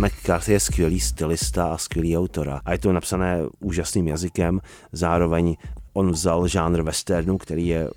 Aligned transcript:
McCarthy 0.00 0.52
je 0.52 0.60
skvělý 0.60 1.00
stylista 1.00 1.72
a 1.72 1.78
skvělý 1.78 2.18
autora. 2.18 2.60
A 2.64 2.72
je 2.72 2.78
to 2.78 2.92
napsané 2.92 3.38
úžasným 3.60 4.08
jazykem, 4.08 4.60
zároveň 4.92 5.56
on 5.92 6.10
vzal 6.10 6.48
žánr 6.48 6.82
westernu, 6.82 7.38
který 7.38 7.66
je 7.66 7.88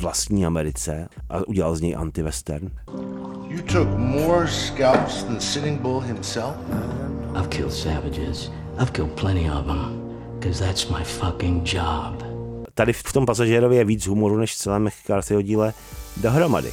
vlastní 0.00 0.46
Americe 0.46 1.08
a 1.30 1.48
udělal 1.48 1.76
z 1.76 1.80
něj 1.80 1.96
anti-western. 1.96 2.70
You 3.48 3.62
took 3.62 3.88
more 3.98 4.48
scalps 4.48 5.24
than 5.24 5.40
Sitting 5.40 5.80
Bull 5.80 6.00
himself? 6.00 6.54
I've 7.36 7.48
killed 7.48 7.72
savages. 7.72 8.50
I've 8.80 8.92
killed 8.92 9.12
plenty 9.20 9.50
of 9.50 9.66
them. 9.66 10.00
Because 10.38 10.64
that's 10.64 10.88
my 10.88 11.04
fucking 11.04 11.74
job. 11.74 12.22
Tady 12.74 12.92
v 12.92 13.12
tom 13.12 13.26
pasažérově 13.26 13.78
je 13.78 13.84
víc 13.84 14.06
humoru 14.06 14.36
než 14.36 14.54
v 14.54 14.58
celém 14.58 14.84
McCarthyho 14.84 15.42
díle 15.42 15.74
dohromady. 16.16 16.72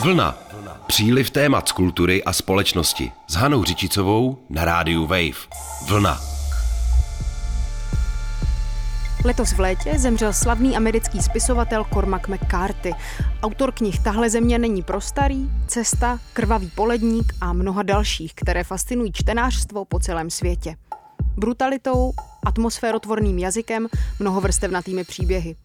Vlna. 0.00 0.38
Příliv 0.86 1.30
témat 1.30 1.68
z 1.68 1.72
kultury 1.72 2.24
a 2.24 2.32
společnosti 2.32 3.12
s 3.28 3.34
Hanou 3.34 3.64
Řičicovou 3.64 4.38
na 4.50 4.64
rádiu 4.64 5.06
Wave. 5.06 5.48
Vlna. 5.88 6.20
Letos 9.24 9.52
v 9.52 9.60
létě 9.60 9.98
zemřel 9.98 10.32
slavný 10.32 10.76
americký 10.76 11.22
spisovatel 11.22 11.84
Cormac 11.84 12.22
McCarthy. 12.26 12.92
Autor 13.42 13.72
knih 13.72 13.98
Tahle 13.98 14.30
země 14.30 14.58
není 14.58 14.82
pro 14.82 15.00
starý, 15.00 15.50
Cesta, 15.66 16.18
Krvavý 16.32 16.70
poledník 16.74 17.34
a 17.40 17.52
mnoha 17.52 17.82
dalších, 17.82 18.34
které 18.34 18.64
fascinují 18.64 19.12
čtenářstvo 19.12 19.84
po 19.84 19.98
celém 19.98 20.30
světě. 20.30 20.76
Brutalitou, 21.36 22.12
atmosférotvorným 22.46 23.38
jazykem, 23.38 23.88
mnohovrstevnatými 24.18 25.04
příběhy. 25.04 25.56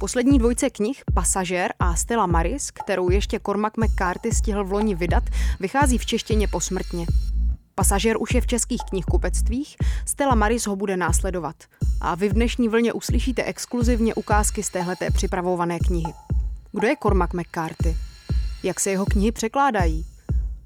Poslední 0.00 0.38
dvojce 0.38 0.70
knih 0.70 1.02
Pasažér 1.14 1.72
a 1.78 1.96
Stella 1.96 2.26
Maris, 2.26 2.70
kterou 2.70 3.10
ještě 3.10 3.40
Cormac 3.46 3.72
McCarthy 3.76 4.32
stihl 4.34 4.64
v 4.64 4.72
loni 4.72 4.94
vydat, 4.94 5.24
vychází 5.60 5.98
v 5.98 6.06
češtině 6.06 6.48
posmrtně. 6.48 7.06
Pasažér 7.74 8.16
už 8.20 8.34
je 8.34 8.40
v 8.40 8.46
českých 8.46 8.80
knihkupectvích, 8.88 9.76
Stella 10.06 10.34
Maris 10.34 10.66
ho 10.66 10.76
bude 10.76 10.96
následovat. 10.96 11.56
A 12.00 12.14
vy 12.14 12.28
v 12.28 12.32
dnešní 12.32 12.68
vlně 12.68 12.92
uslyšíte 12.92 13.44
exkluzivně 13.44 14.14
ukázky 14.14 14.62
z 14.62 14.70
téhleté 14.70 15.10
připravované 15.10 15.78
knihy. 15.78 16.12
Kdo 16.72 16.86
je 16.86 16.96
Cormac 17.02 17.30
McCarthy? 17.32 17.96
Jak 18.62 18.80
se 18.80 18.90
jeho 18.90 19.04
knihy 19.04 19.32
překládají? 19.32 20.06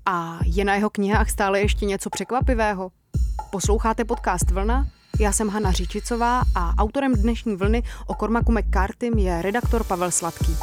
A 0.06 0.38
je 0.44 0.64
na 0.64 0.74
jeho 0.74 0.90
knihách 0.90 1.30
stále 1.30 1.60
ještě 1.60 1.86
něco 1.86 2.10
překvapivého? 2.10 2.90
Posloucháte 3.50 4.04
podcast 4.04 4.50
Vlna? 4.50 4.86
Já 5.18 5.32
jsem 5.32 5.48
Hana 5.48 5.72
Říčicová 5.72 6.42
a 6.54 6.74
autorem 6.78 7.14
dnešní 7.14 7.56
vlny 7.56 7.82
o 8.06 8.14
Cormacu 8.14 8.52
McCartym 8.52 9.18
je 9.18 9.42
redaktor 9.42 9.84
Pavel 9.84 10.10
Sladký. 10.10 10.56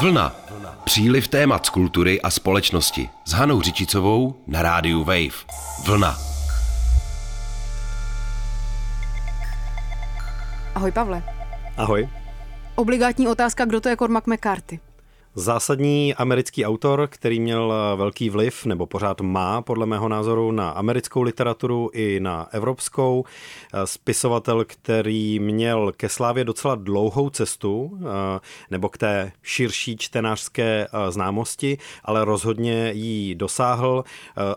Vlna. 0.00 0.36
Příliv 0.84 1.28
témat 1.28 1.66
z 1.66 1.70
kultury 1.70 2.22
a 2.22 2.30
společnosti 2.30 3.10
s 3.24 3.32
Hanou 3.32 3.62
Řičicovou 3.62 4.34
na 4.46 4.62
rádiu 4.62 5.04
Wave. 5.04 5.44
Vlna. 5.84 6.18
Ahoj 10.74 10.92
Pavle. 10.92 11.22
Ahoj. 11.76 12.08
Obligátní 12.74 13.28
otázka, 13.28 13.64
kdo 13.64 13.80
to 13.80 13.88
je 13.88 13.96
Cormac 13.96 14.24
McCarthy? 14.26 14.80
Zásadní 15.38 16.14
americký 16.14 16.64
autor, 16.64 17.08
který 17.10 17.40
měl 17.40 17.74
velký 17.96 18.30
vliv, 18.30 18.64
nebo 18.64 18.86
pořád 18.86 19.20
má, 19.20 19.62
podle 19.62 19.86
mého 19.86 20.08
názoru, 20.08 20.52
na 20.52 20.70
americkou 20.70 21.22
literaturu 21.22 21.90
i 21.92 22.20
na 22.20 22.48
evropskou. 22.52 23.24
Spisovatel, 23.84 24.64
který 24.64 25.38
měl 25.38 25.92
ke 25.96 26.08
slávě 26.08 26.44
docela 26.44 26.74
dlouhou 26.74 27.30
cestu, 27.30 27.98
nebo 28.70 28.88
k 28.88 28.98
té 28.98 29.32
širší 29.42 29.96
čtenářské 29.96 30.88
známosti, 31.08 31.78
ale 32.04 32.24
rozhodně 32.24 32.90
ji 32.94 33.34
dosáhl, 33.34 34.04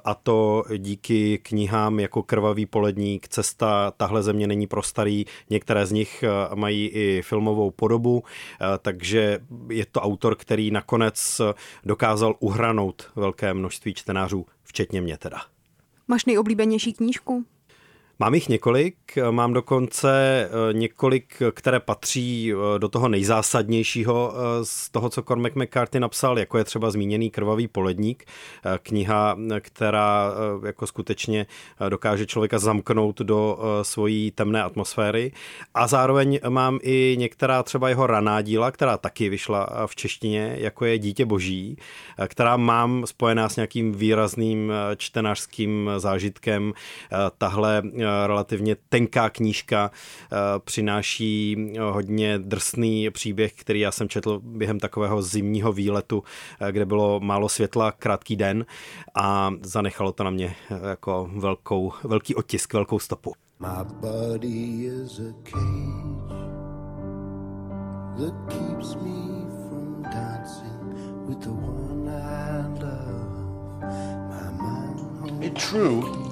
a 0.06 0.14
to 0.14 0.64
díky 0.78 1.38
knihám 1.44 2.00
jako 2.00 2.24
Krvavý 2.24 2.66
poledník, 2.66 3.28
Cesta, 3.28 3.92
Tahle 3.98 4.24
země 4.24 4.48
není 4.48 4.68
pro 4.68 4.84
starý, 4.84 5.26
některé 5.50 5.86
z 5.86 5.92
nich 5.92 6.24
mají 6.56 6.88
i 6.88 7.22
filmovou 7.22 7.72
podobu, 7.72 8.24
takže 8.82 9.40
je 9.70 9.86
to 9.92 10.02
autor, 10.02 10.36
který 10.36 10.71
nakonec 10.72 11.42
dokázal 11.84 12.36
uhranout 12.40 13.12
velké 13.16 13.54
množství 13.54 13.94
čtenářů, 13.94 14.46
včetně 14.64 15.02
mě 15.02 15.18
teda. 15.18 15.38
Máš 16.08 16.26
nejoblíbenější 16.26 16.94
knížku? 16.94 17.46
Mám 18.22 18.34
jich 18.34 18.50
několik, 18.50 18.96
mám 19.32 19.54
dokonce 19.54 20.12
eh, 20.46 20.74
několik, 20.74 21.42
které 21.54 21.80
patří 21.80 22.54
eh, 22.54 22.80
do 22.80 22.90
toho 22.90 23.10
nejzásadnějšího 23.10 24.34
eh, 24.34 24.66
z 24.66 24.90
toho, 24.90 25.10
co 25.10 25.24
Cormac 25.24 25.54
McCarthy 25.56 26.00
napsal, 26.00 26.40
jako 26.40 26.58
je 26.58 26.64
třeba 26.64 26.92
zmíněný 26.92 27.30
Krvavý 27.30 27.68
poledník, 27.68 28.26
kniha, 28.84 29.38
která 29.60 30.32
jako 30.66 30.88
skutečně 30.88 31.46
dokáže 31.90 32.26
člověka 32.26 32.60
zamknout 32.60 33.20
do 33.20 33.60
svojí 33.82 34.32
temné 34.32 34.64
atmosféry. 34.64 35.32
A 35.74 35.88
zároveň 35.88 36.40
mám 36.50 36.80
i 36.82 37.16
některá 37.20 37.64
třeba 37.64 37.90
jeho 37.90 38.08
raná 38.08 38.42
díla, 38.42 38.72
která 38.72 38.98
taky 38.98 39.30
vyšla 39.30 39.68
v 39.86 39.96
češtině, 39.96 40.56
jako 40.60 40.86
je 40.86 41.00
Dítě 41.00 41.26
boží, 41.26 41.78
která 42.28 42.58
mám 42.58 43.04
spojená 43.06 43.50
s 43.50 43.56
nějakým 43.56 43.92
výrazným 43.92 44.74
čtenářským 44.98 45.92
zážitkem. 45.98 46.74
Tahle 47.38 47.84
relativně 48.28 48.76
tenká 48.90 49.30
knížka, 49.30 49.92
eh, 49.92 50.36
přináší 50.60 51.58
hodně 51.80 52.40
drsný 52.40 53.10
příběh, 53.10 53.54
který 53.54 53.80
já 53.80 53.92
jsem 53.92 54.10
četl 54.10 54.40
během 54.44 54.80
takového 54.80 55.22
zimního 55.22 55.74
výletu, 55.74 56.24
eh, 56.60 56.72
kde 56.72 56.86
bylo 56.86 57.20
málo 57.20 57.50
světla, 57.50 57.92
krátký 57.92 58.36
den 58.36 58.66
a 59.16 59.54
zanechalo 59.62 60.12
to 60.12 60.24
na 60.24 60.30
mě 60.30 60.56
eh, 60.72 60.90
jako 60.90 61.30
velkou, 61.36 61.94
velký 62.04 62.36
otisk, 62.36 62.74
velkou 62.74 63.00
stopu. 63.00 63.34
My 63.60 63.86
body 64.02 64.86
is 64.86 65.20
a 65.20 65.34
cage 65.44 66.42
that 68.18 68.34
keeps 68.50 68.96
me 68.96 69.46
from 69.70 70.02
dancing 70.02 71.28
with 71.28 71.40
the 71.40 71.52
one 71.52 72.10
I 72.10 72.68
love. 72.82 73.32
My 74.30 74.52
mind 74.64 75.02
It's 75.44 75.70
true. 75.70 76.31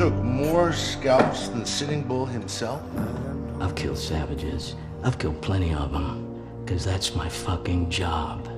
Took 0.00 0.24
more 0.24 0.72
scalps 0.72 1.48
than 1.48 1.66
Sitting 1.66 2.06
Bull 2.06 2.24
himself? 2.24 2.80
I've 3.60 3.74
killed 3.74 3.98
savages. 3.98 4.76
I've 5.04 5.18
killed 5.18 5.42
plenty 5.42 5.74
of 5.74 5.92
them. 5.92 6.24
Because 6.64 6.90
that's 6.90 7.14
my 7.14 7.28
fucking 7.28 7.90
job. 7.90 8.48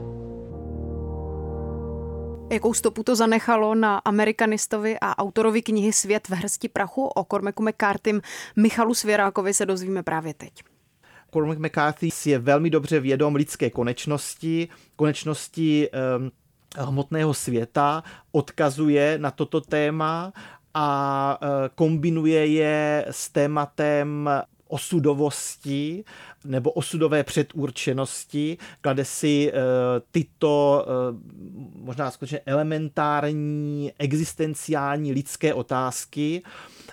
Jakou 2.50 2.75
stopu 2.75 3.03
to 3.03 3.16
zanechalo 3.16 3.75
na 3.75 3.98
amerikanistovi 3.98 4.98
a 5.00 5.19
autorovi 5.19 5.62
knihy 5.62 5.92
Svět 5.92 6.28
v 6.28 6.32
hrsti 6.32 6.69
prachu 6.69 7.06
o 7.06 7.25
Cormacu 7.25 7.62
McCarthym 7.62 8.20
Michalu 8.56 8.94
Svěrákovi 8.94 9.54
se 9.54 9.66
dozvíme 9.66 10.03
právě 10.03 10.34
teď. 10.34 10.53
Cormac 11.32 11.59
McCarthy 11.59 12.09
je 12.26 12.38
velmi 12.38 12.70
dobře 12.70 13.00
vědom 13.00 13.34
lidské 13.34 13.70
konečnosti, 13.70 14.69
konečnosti 14.97 15.88
um, 15.91 16.30
hmotného 16.78 17.34
světa, 17.34 18.03
odkazuje 18.32 19.19
na 19.19 19.30
toto 19.30 19.60
téma 19.60 20.32
a 20.75 21.38
e, 21.43 21.69
kombinuje 21.75 22.47
je 22.47 23.06
s 23.10 23.28
tématem 23.28 24.31
osudovosti 24.72 26.05
nebo 26.44 26.71
osudové 26.71 27.25
předurčenosti, 27.25 28.59
klade 28.81 29.05
si 29.05 29.53
e, 29.55 29.60
tyto 30.10 30.87
e, 30.87 30.93
možná 31.75 32.10
skutečně 32.10 32.41
elementární 32.47 33.93
existenciální 33.99 35.12
lidské 35.12 35.55
otázky, 35.55 36.43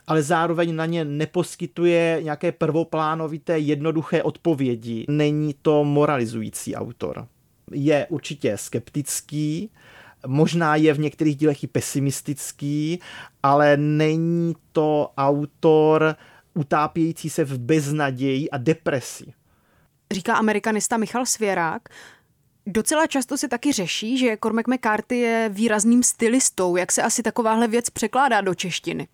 ale 0.08 0.24
zároveň 0.24 0.76
na 0.76 0.86
ně 0.86 1.06
neposkytuje 1.06 2.20
nějaké 2.24 2.52
prvoplánovité 2.52 3.60
jednoduché 3.60 4.24
odpovědi. 4.24 5.06
Není 5.10 5.56
to 5.62 5.84
moralizující 5.84 6.75
autor. 6.75 7.28
Je 7.72 8.08
určitě 8.10 8.58
skeptický, 8.58 9.70
Možná 10.27 10.75
je 10.75 10.94
v 10.94 11.00
některých 11.00 11.36
dílech 11.36 11.63
i 11.63 11.68
pesimistický, 11.68 13.00
ale 13.44 13.77
není 13.77 14.56
to 14.71 15.12
autor 15.18 16.16
utápějící 16.54 17.30
se 17.30 17.44
v 17.44 17.57
beznaději 17.60 18.50
a 18.50 18.57
depresi. 18.57 19.33
Říká 20.12 20.36
amerikanista 20.36 20.98
Michal 20.98 21.25
Svěrák. 21.25 21.89
Docela 22.68 23.07
často 23.07 23.38
se 23.38 23.48
taky 23.48 23.71
řeší, 23.71 24.18
že 24.18 24.38
Cormac 24.44 24.66
McCarthy 24.68 25.18
je 25.18 25.50
výrazným 25.54 26.04
stylistou. 26.04 26.75
Jak 26.75 26.92
se 26.92 27.01
asi 27.01 27.24
takováhle 27.24 27.68
věc 27.68 27.89
překládá 27.89 28.42
do 28.42 28.56
češtiny? 28.56 29.07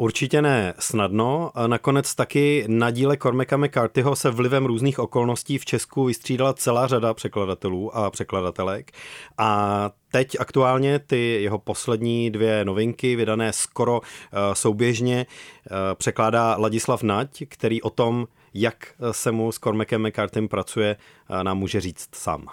Určitě 0.00 0.42
ne 0.42 0.74
snadno. 0.78 1.52
Nakonec 1.66 2.14
taky 2.14 2.64
na 2.68 2.90
díle 2.90 3.16
Cormaca 3.16 3.56
McCarthyho 3.56 4.16
se 4.16 4.30
vlivem 4.30 4.66
různých 4.66 4.98
okolností 4.98 5.58
v 5.58 5.64
Česku 5.64 6.04
vystřídala 6.04 6.54
celá 6.54 6.86
řada 6.86 7.14
překladatelů 7.14 7.96
a 7.96 8.10
překladatelek. 8.10 8.90
A 9.38 9.90
teď 10.12 10.36
aktuálně 10.40 10.98
ty 10.98 11.42
jeho 11.42 11.58
poslední 11.58 12.30
dvě 12.30 12.64
novinky, 12.64 13.16
vydané 13.16 13.52
skoro 13.52 14.00
eh, 14.02 14.54
souběžně, 14.54 15.26
eh, 15.26 15.70
překládá 15.94 16.56
Ladislav 16.58 17.02
Nať, 17.02 17.42
který 17.48 17.82
o 17.82 17.90
tom, 17.90 18.26
jak 18.54 18.94
se 19.10 19.32
mu 19.32 19.52
s 19.52 19.58
Cormacem 19.58 20.06
McCarthym 20.06 20.48
pracuje, 20.48 20.96
eh, 21.30 21.44
nám 21.44 21.58
může 21.58 21.80
říct 21.80 22.08
sám. 22.14 22.46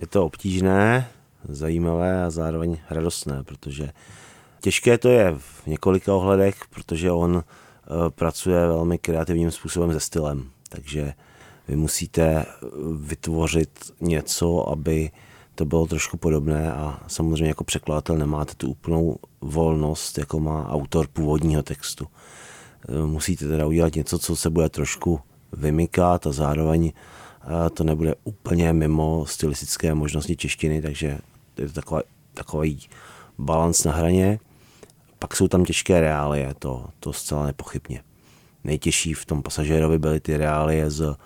Je 0.00 0.06
to 0.06 0.24
obtížné, 0.24 1.10
zajímavé 1.48 2.24
a 2.24 2.30
zároveň 2.30 2.78
radostné, 2.90 3.44
protože 3.44 3.88
těžké 4.60 4.98
to 4.98 5.08
je 5.08 5.34
v 5.38 5.66
několika 5.66 6.14
ohledech, 6.14 6.56
protože 6.70 7.12
on 7.12 7.44
eh, 7.44 8.10
pracuje 8.10 8.66
velmi 8.66 8.98
kreativním 8.98 9.50
způsobem 9.50 9.92
se 9.92 10.00
stylem, 10.00 10.50
takže 10.68 11.12
vy 11.68 11.76
musíte 11.76 12.46
vytvořit 12.96 13.70
něco, 14.00 14.68
aby 14.68 15.10
to 15.54 15.64
bylo 15.64 15.86
trošku 15.86 16.16
podobné 16.16 16.72
a 16.72 17.00
samozřejmě 17.06 17.48
jako 17.48 17.64
překladatel 17.64 18.16
nemáte 18.16 18.54
tu 18.54 18.70
úplnou 18.70 19.16
volnost, 19.40 20.18
jako 20.18 20.40
má 20.40 20.68
autor 20.70 21.06
původního 21.12 21.62
textu. 21.62 22.06
Eh, 22.88 23.06
musíte 23.06 23.48
teda 23.48 23.66
udělat 23.66 23.94
něco, 23.94 24.18
co 24.18 24.36
se 24.36 24.50
bude 24.50 24.68
trošku 24.68 25.20
vymykat 25.52 26.26
a 26.26 26.32
zároveň 26.32 26.92
eh, 26.92 27.70
to 27.70 27.84
nebude 27.84 28.14
úplně 28.24 28.72
mimo 28.72 29.26
stylistické 29.26 29.94
možnosti 29.94 30.36
češtiny, 30.36 30.82
takže 30.82 31.18
je 31.58 31.66
to 31.66 31.72
takový, 31.72 32.02
takový 32.34 32.88
balans 33.38 33.84
na 33.84 33.92
hraně. 33.92 34.38
Pak 35.18 35.36
jsou 35.36 35.48
tam 35.48 35.64
těžké 35.64 36.00
reálie, 36.00 36.54
to, 36.58 36.86
to 37.00 37.12
zcela 37.12 37.46
nepochybně. 37.46 38.02
Nejtěžší 38.64 39.14
v 39.14 39.26
tom 39.26 39.42
pasažérovi 39.42 39.98
byly 39.98 40.20
ty 40.20 40.36
reálie 40.36 40.90
z 40.90 41.16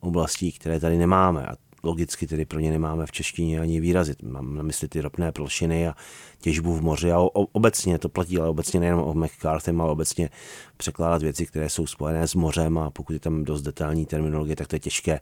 oblastí, 0.00 0.52
které 0.52 0.80
tady 0.80 0.98
nemáme 0.98 1.46
a 1.46 1.54
logicky 1.82 2.26
tedy 2.26 2.44
pro 2.44 2.60
ně 2.60 2.70
nemáme 2.70 3.06
v 3.06 3.12
češtině 3.12 3.60
ani 3.60 3.80
výrazy. 3.80 4.14
Mám 4.22 4.56
na 4.56 4.62
mysli 4.62 4.88
ty 4.88 5.00
ropné 5.00 5.32
plošiny 5.32 5.88
a 5.88 5.94
těžbu 6.40 6.74
v 6.74 6.82
moři 6.82 7.12
a 7.12 7.18
obecně 7.52 7.98
to 7.98 8.08
platí, 8.08 8.38
ale 8.38 8.48
obecně 8.48 8.80
nejenom 8.80 9.02
o 9.02 9.14
McCarthy, 9.14 9.70
ale 9.70 9.90
obecně 9.90 10.30
překládat 10.76 11.22
věci, 11.22 11.46
které 11.46 11.70
jsou 11.70 11.86
spojené 11.86 12.28
s 12.28 12.34
mořem 12.34 12.78
a 12.78 12.90
pokud 12.90 13.12
je 13.12 13.20
tam 13.20 13.44
dost 13.44 13.62
detailní 13.62 14.06
terminologie, 14.06 14.56
tak 14.56 14.66
to 14.66 14.76
je 14.76 14.80
těžké, 14.80 15.20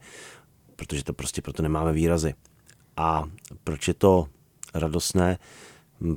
protože 0.77 1.05
to 1.05 1.13
prostě 1.13 1.43
proto 1.43 1.63
nemáme 1.63 1.93
výrazy. 1.93 2.35
A 2.97 3.25
proč 3.65 3.89
je 3.89 3.95
to 3.95 4.27
radostné? 4.75 5.39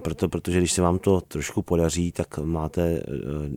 Proto, 0.01 0.29
protože 0.29 0.57
když 0.57 0.71
se 0.71 0.81
vám 0.81 0.99
to 0.99 1.21
trošku 1.21 1.61
podaří, 1.61 2.11
tak 2.11 2.37
máte 2.37 2.81
eh, 2.81 3.03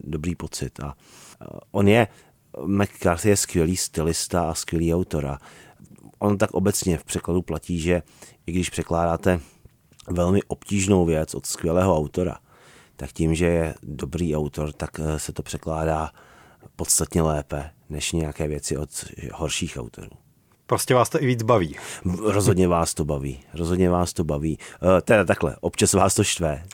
dobrý 0.05 0.34
pocit. 0.34 0.81
A 0.81 0.94
eh, 1.43 1.46
on 1.70 1.88
je, 1.88 2.08
McCarthy 2.67 3.28
je 3.28 3.37
skvělý 3.37 3.76
stylista 3.76 4.50
a 4.50 4.55
skvělý 4.55 4.94
autora 4.94 5.38
on 6.19 6.38
tak 6.38 6.50
obecně 6.50 6.99
v 6.99 7.05
překladu 7.05 7.43
platí, 7.43 7.78
že 7.78 8.02
i 8.46 8.52
když 8.52 8.70
překládáte 8.70 9.40
velmi 10.11 10.43
obtížnou 10.43 11.05
věc 11.05 11.34
od 11.34 11.46
skvělého 11.46 11.96
autora, 11.96 12.38
tak 12.96 13.12
tím, 13.12 13.34
že 13.34 13.46
je 13.46 13.75
dobrý 13.82 14.37
autor, 14.37 14.73
tak 14.73 14.90
eh, 15.00 15.19
se 15.19 15.32
to 15.32 15.43
překládá 15.43 16.11
podstatně 16.76 17.23
lépe 17.23 17.70
než 17.88 18.12
nějaké 18.12 18.49
věci 18.49 18.76
od 18.76 18.90
horších 19.32 19.76
autorů. 19.81 20.11
Prostě 20.66 20.94
vás 20.94 21.08
to 21.08 21.22
i 21.22 21.26
víc 21.26 21.42
baví. 21.42 21.76
Rozhodně 22.22 22.68
vás 22.68 22.94
to 22.94 23.04
baví. 23.04 23.40
Rozhodně 23.54 23.90
vás 23.90 24.12
to 24.12 24.24
baví. 24.24 24.58
Uh, 24.82 25.00
teda 25.00 25.24
takhle, 25.24 25.56
občas 25.60 25.92
vás 25.92 26.14
to 26.14 26.24
štve. 26.24 26.64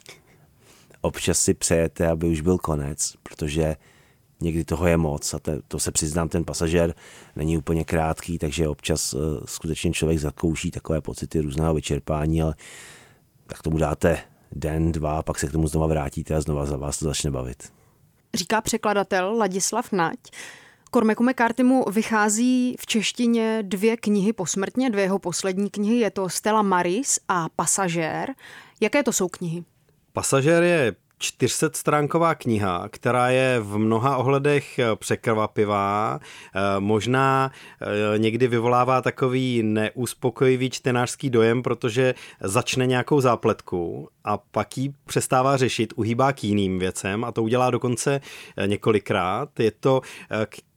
Občas 1.00 1.38
si 1.38 1.54
přejete, 1.54 2.08
aby 2.08 2.26
už 2.26 2.40
byl 2.40 2.58
konec, 2.58 3.14
protože 3.22 3.76
někdy 4.40 4.64
toho 4.64 4.86
je 4.86 4.96
moc 4.96 5.34
a 5.34 5.38
te, 5.38 5.60
to 5.68 5.78
se 5.78 5.92
přiznám, 5.92 6.28
ten 6.28 6.44
pasažér 6.44 6.94
není 7.36 7.58
úplně 7.58 7.84
krátký, 7.84 8.38
takže 8.38 8.68
občas 8.68 9.14
uh, 9.14 9.20
skutečně 9.44 9.92
člověk 9.92 10.18
zakouší 10.18 10.70
takové 10.70 11.00
pocity 11.00 11.40
různého 11.40 11.74
vyčerpání, 11.74 12.42
ale 12.42 12.54
tak 13.46 13.62
tomu 13.62 13.78
dáte 13.78 14.18
den, 14.52 14.92
dva, 14.92 15.22
pak 15.22 15.38
se 15.38 15.46
k 15.46 15.52
tomu 15.52 15.68
znova 15.68 15.86
vrátíte 15.86 16.34
a 16.34 16.40
znova 16.40 16.66
za 16.66 16.76
vás 16.76 16.98
to 16.98 17.04
začne 17.04 17.30
bavit. 17.30 17.72
Říká 18.34 18.60
překladatel 18.60 19.36
Ladislav 19.36 19.92
Nať. 19.92 20.18
Cormacu 20.94 21.22
McCarthymu 21.24 21.84
vychází 21.90 22.76
v 22.80 22.86
češtině 22.86 23.58
dvě 23.62 23.96
knihy 23.96 24.32
posmrtně, 24.32 24.90
dvě 24.90 25.04
jeho 25.04 25.18
poslední 25.18 25.70
knihy, 25.70 25.98
je 25.98 26.10
to 26.10 26.28
Stella 26.28 26.62
Maris 26.62 27.18
a 27.28 27.48
Pasažér. 27.56 28.34
Jaké 28.80 29.02
to 29.02 29.12
jsou 29.12 29.28
knihy? 29.28 29.64
Pasažér 30.12 30.62
je 30.62 30.94
400-stránková 31.22 32.34
kniha, 32.34 32.88
která 32.88 33.30
je 33.30 33.60
v 33.60 33.78
mnoha 33.78 34.16
ohledech 34.16 34.78
eh, 34.78 34.96
překvapivá, 34.96 36.20
eh, 36.20 36.60
možná 36.78 37.50
eh, 37.80 38.18
někdy 38.18 38.48
vyvolává 38.48 39.02
takový 39.02 39.62
neuspokojivý 39.62 40.70
čtenářský 40.70 41.30
dojem, 41.30 41.62
protože 41.62 42.14
začne 42.40 42.86
nějakou 42.86 43.20
zápletku 43.20 44.08
a 44.24 44.36
pak 44.38 44.78
ji 44.78 44.92
přestává 45.06 45.56
řešit, 45.56 45.92
uhýbá 45.96 46.32
k 46.32 46.44
jiným 46.44 46.78
věcem 46.78 47.24
a 47.24 47.32
to 47.32 47.42
udělá 47.42 47.70
dokonce 47.70 48.20
několikrát. 48.66 49.60
Je 49.60 49.70
to 49.70 50.00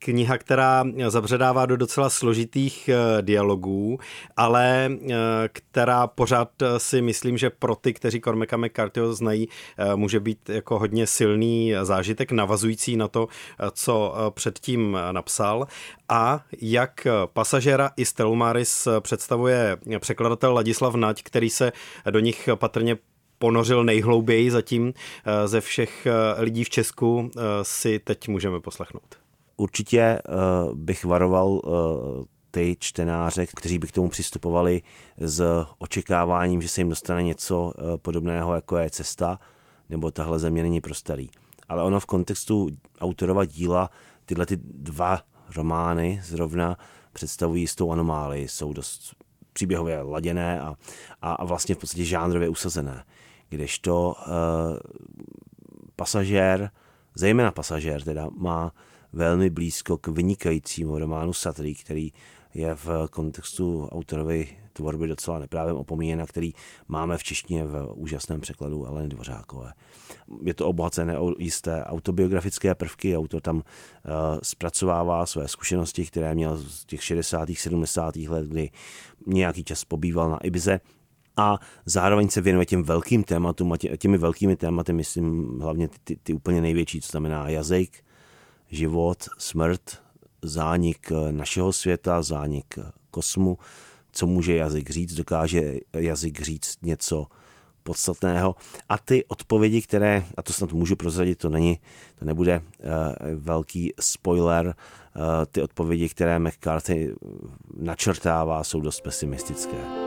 kniha, 0.06 0.38
která 0.38 0.86
zabředává 1.08 1.66
do 1.66 1.78
docela 1.78 2.10
složitých 2.10 2.90
eh, 2.90 3.22
dialogů, 3.22 4.00
ale 4.38 4.90
eh, 4.92 5.16
která 5.52 6.08
pořád 6.08 6.62
eh, 6.62 6.80
si 6.80 7.02
myslím, 7.02 7.38
že 7.38 7.50
pro 7.50 7.76
ty, 7.76 7.94
kteří 7.94 8.22
Cormaca 8.22 8.58
McCarthyho 8.58 9.14
znají, 9.14 9.48
může 9.96 10.20
být 10.20 10.50
jako 10.50 10.80
hodně 10.80 11.08
silný 11.08 11.74
zážitek 11.84 12.32
navazující 12.32 12.98
na 12.98 13.08
to, 13.08 13.28
co 13.72 14.14
předtím 14.30 14.98
napsal. 15.12 15.68
A 16.10 16.44
jak 16.62 17.08
pasažéra 17.34 17.92
i 17.98 18.06
Stelmaris 18.06 18.88
představuje 19.00 19.78
překladatel 20.00 20.54
Ladislav 20.54 20.96
Nať, 20.96 21.24
který 21.24 21.50
se 21.50 21.72
do 22.10 22.20
nich 22.20 22.50
patrně 22.56 22.98
ponořil 23.40 23.84
nejhlouběji 23.84 24.52
zatím 24.52 24.94
ze 25.46 25.62
všech 25.62 26.08
lidí 26.38 26.64
v 26.64 26.70
Česku, 26.70 27.32
si 27.64 28.00
teď 28.00 28.28
můžeme 28.28 28.60
poslechnout 28.60 29.25
určitě 29.58 30.20
uh, 30.28 30.78
bych 30.78 31.06
varoval 31.06 31.48
uh, 31.48 31.62
ty 32.52 32.78
čtenáře, 32.80 33.46
kteří 33.46 33.78
by 33.80 33.88
k 33.88 33.92
tomu 33.92 34.10
přistupovali 34.10 34.82
s 35.18 35.44
očekáváním, 35.78 36.62
že 36.62 36.68
se 36.68 36.82
jim 36.82 36.90
dostane 36.90 37.24
něco 37.24 37.62
uh, 37.62 37.72
podobného, 37.98 38.56
jako 38.56 38.78
je 38.78 38.90
cesta, 38.90 39.40
nebo 39.90 40.12
tahle 40.12 40.40
země 40.40 40.64
není 40.64 40.82
pro 40.82 40.94
starý. 40.94 41.30
Ale 41.70 41.84
ono 41.84 42.00
v 42.00 42.06
kontextu 42.06 42.70
autorova 43.00 43.46
díla 43.46 43.90
tyhle 44.26 44.46
ty 44.46 44.58
dva 44.64 45.22
romány 45.56 46.22
zrovna 46.24 46.78
představují 47.14 47.62
jistou 47.62 47.92
anomálii, 47.92 48.48
jsou 48.48 48.74
dost 48.74 49.16
příběhově 49.54 50.02
laděné 50.02 50.62
a, 50.62 50.76
a, 51.22 51.34
a 51.34 51.46
vlastně 51.46 51.76
v 51.76 51.78
podstatě 51.78 52.04
žánrově 52.04 52.50
usazené. 52.50 53.04
Kdežto 53.50 54.16
uh, 54.28 54.34
pasažér, 55.96 56.72
zejména 57.16 57.52
pasažér 57.52 58.04
teda, 58.04 58.28
má 58.38 58.72
velmi 59.16 59.50
blízko 59.50 59.98
k 59.98 60.08
vynikajícímu 60.08 61.00
románu 61.00 61.34
Satry, 61.34 61.76
který 61.76 62.12
je 62.54 62.76
v 62.76 63.08
kontextu 63.12 63.88
autorovy 63.92 64.48
tvorby 64.74 65.08
docela 65.08 65.40
neprávem 65.40 65.76
opomíjen, 65.76 66.26
který 66.26 66.54
máme 66.88 67.18
v 67.18 67.24
češtině 67.24 67.66
v 67.66 67.94
úžasném 67.96 68.42
překladu 68.42 68.88
Aleny 68.88 69.10
Dvořákové. 69.10 69.74
Je 70.44 70.54
to 70.54 70.68
obohacené 70.68 71.20
o 71.20 71.34
jisté 71.40 71.84
autobiografické 71.84 72.76
prvky, 72.76 73.18
autor 73.18 73.42
tam 73.42 73.56
uh, 73.56 73.62
zpracovává 74.44 75.26
své 75.26 75.48
zkušenosti, 75.48 76.06
které 76.06 76.36
měl 76.36 76.58
z 76.58 76.86
těch 76.86 77.04
60. 77.04 77.50
70. 77.54 78.16
let, 78.16 78.46
kdy 78.46 78.70
nějaký 79.28 79.64
čas 79.64 79.86
pobýval 79.86 80.30
na 80.30 80.38
Ibize 80.38 80.80
a 81.38 81.60
zároveň 81.86 82.30
se 82.30 82.42
věnuje 82.42 82.66
těm 82.66 82.84
velkým 82.84 83.24
tématům 83.24 83.74
a 83.74 83.78
tě, 83.78 83.98
těmi 83.98 84.18
velkými 84.18 84.56
tématy, 84.56 84.94
myslím 84.94 85.60
hlavně 85.60 85.88
ty, 85.88 85.98
ty, 86.04 86.16
ty 86.24 86.34
úplně 86.34 86.62
největší, 86.62 87.02
co 87.02 87.12
znamená 87.12 87.50
jazyk, 87.50 88.05
život, 88.72 89.18
smrt, 89.38 90.02
zánik 90.42 91.12
našeho 91.32 91.74
světa, 91.74 92.22
zánik 92.22 92.80
kosmu, 93.12 93.58
co 94.12 94.28
může 94.28 94.56
jazyk 94.56 94.90
říct, 94.90 95.14
dokáže 95.14 95.80
jazyk 95.94 96.42
říct 96.42 96.78
něco 96.82 97.28
podstatného. 97.84 98.56
A 98.90 98.98
ty 98.98 99.26
odpovědi, 99.26 99.82
které, 99.82 100.24
a 100.38 100.42
to 100.42 100.54
snad 100.54 100.74
můžu 100.74 100.96
prozradit, 100.96 101.40
to 101.40 101.50
není, 101.50 101.80
to 102.20 102.26
nebude 102.26 102.62
uh, 102.62 102.86
velký 103.36 103.94
spoiler, 104.00 104.68
uh, 104.68 105.22
ty 105.52 105.62
odpovědi, 105.62 106.10
které 106.10 106.40
McCarthy 106.40 107.14
načrtává, 107.78 108.64
jsou 108.64 108.82
dost 108.82 109.02
pesimistické. 109.02 110.05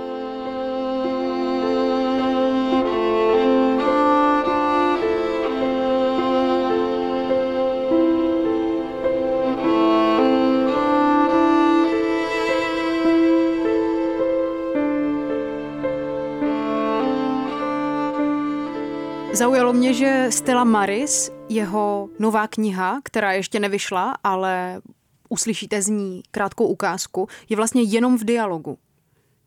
Zaujalo 19.38 19.72
mě, 19.72 19.94
že 19.94 20.26
Stella 20.30 20.64
Maris, 20.64 21.32
jeho 21.48 22.08
nová 22.18 22.48
kniha, 22.48 23.00
která 23.04 23.32
ještě 23.32 23.60
nevyšla, 23.60 24.14
ale 24.24 24.80
uslyšíte 25.28 25.82
z 25.82 25.88
ní 25.88 26.22
krátkou 26.30 26.66
ukázku, 26.66 27.28
je 27.48 27.56
vlastně 27.56 27.82
jenom 27.82 28.18
v 28.18 28.24
dialogu. 28.24 28.78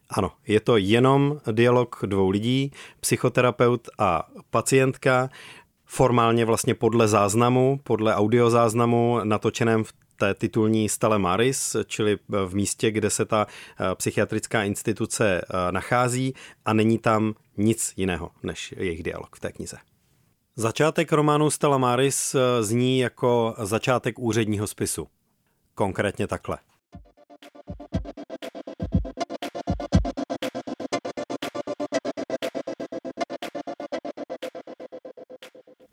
Ano, 0.10 0.32
je 0.48 0.60
to 0.60 0.78
jenom 0.78 1.40
dialog 1.52 2.00
dvou 2.06 2.30
lidí, 2.30 2.72
psychoterapeut 3.00 3.88
a 4.00 4.28
pacientka, 4.50 5.30
formálně 5.86 6.46
vlastně 6.46 6.76
podle 6.76 7.08
záznamu, 7.08 7.80
podle 7.84 8.16
audiozáznamu 8.16 9.20
natočeném 9.24 9.84
v 9.84 9.94
té 10.22 10.34
titulní 10.34 10.90
Stale 10.90 11.20
Maris, 11.20 11.76
čili 11.86 12.18
v 12.30 12.56
místě, 12.56 12.92
kde 12.92 13.10
se 13.10 13.26
ta 13.26 13.48
psychiatrická 13.96 14.64
instituce 14.64 15.42
nachází 15.72 16.34
a 16.66 16.74
není 16.74 16.98
tam 16.98 17.34
nic 17.58 17.94
jiného 17.98 18.32
než 18.44 18.74
jejich 18.78 19.04
dialog 19.04 19.36
v 19.36 19.40
té 19.40 19.52
knize. 19.52 19.78
Začátek 20.56 21.12
románu 21.12 21.50
Stella 21.50 21.78
Maris 21.78 22.36
zní 22.62 23.00
jako 23.00 23.56
začátek 23.58 24.20
úředního 24.20 24.68
spisu. 24.68 25.08
Konkrétně 25.76 26.28
takhle. 26.28 26.58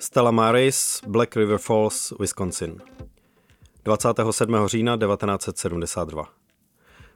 Stella 0.01 0.31
Maris, 0.31 1.01
Black 1.07 1.37
River 1.37 1.59
Falls, 1.59 2.13
Wisconsin. 2.21 2.81
27. 3.89 4.67
října 4.67 4.97
1972. 4.97 6.29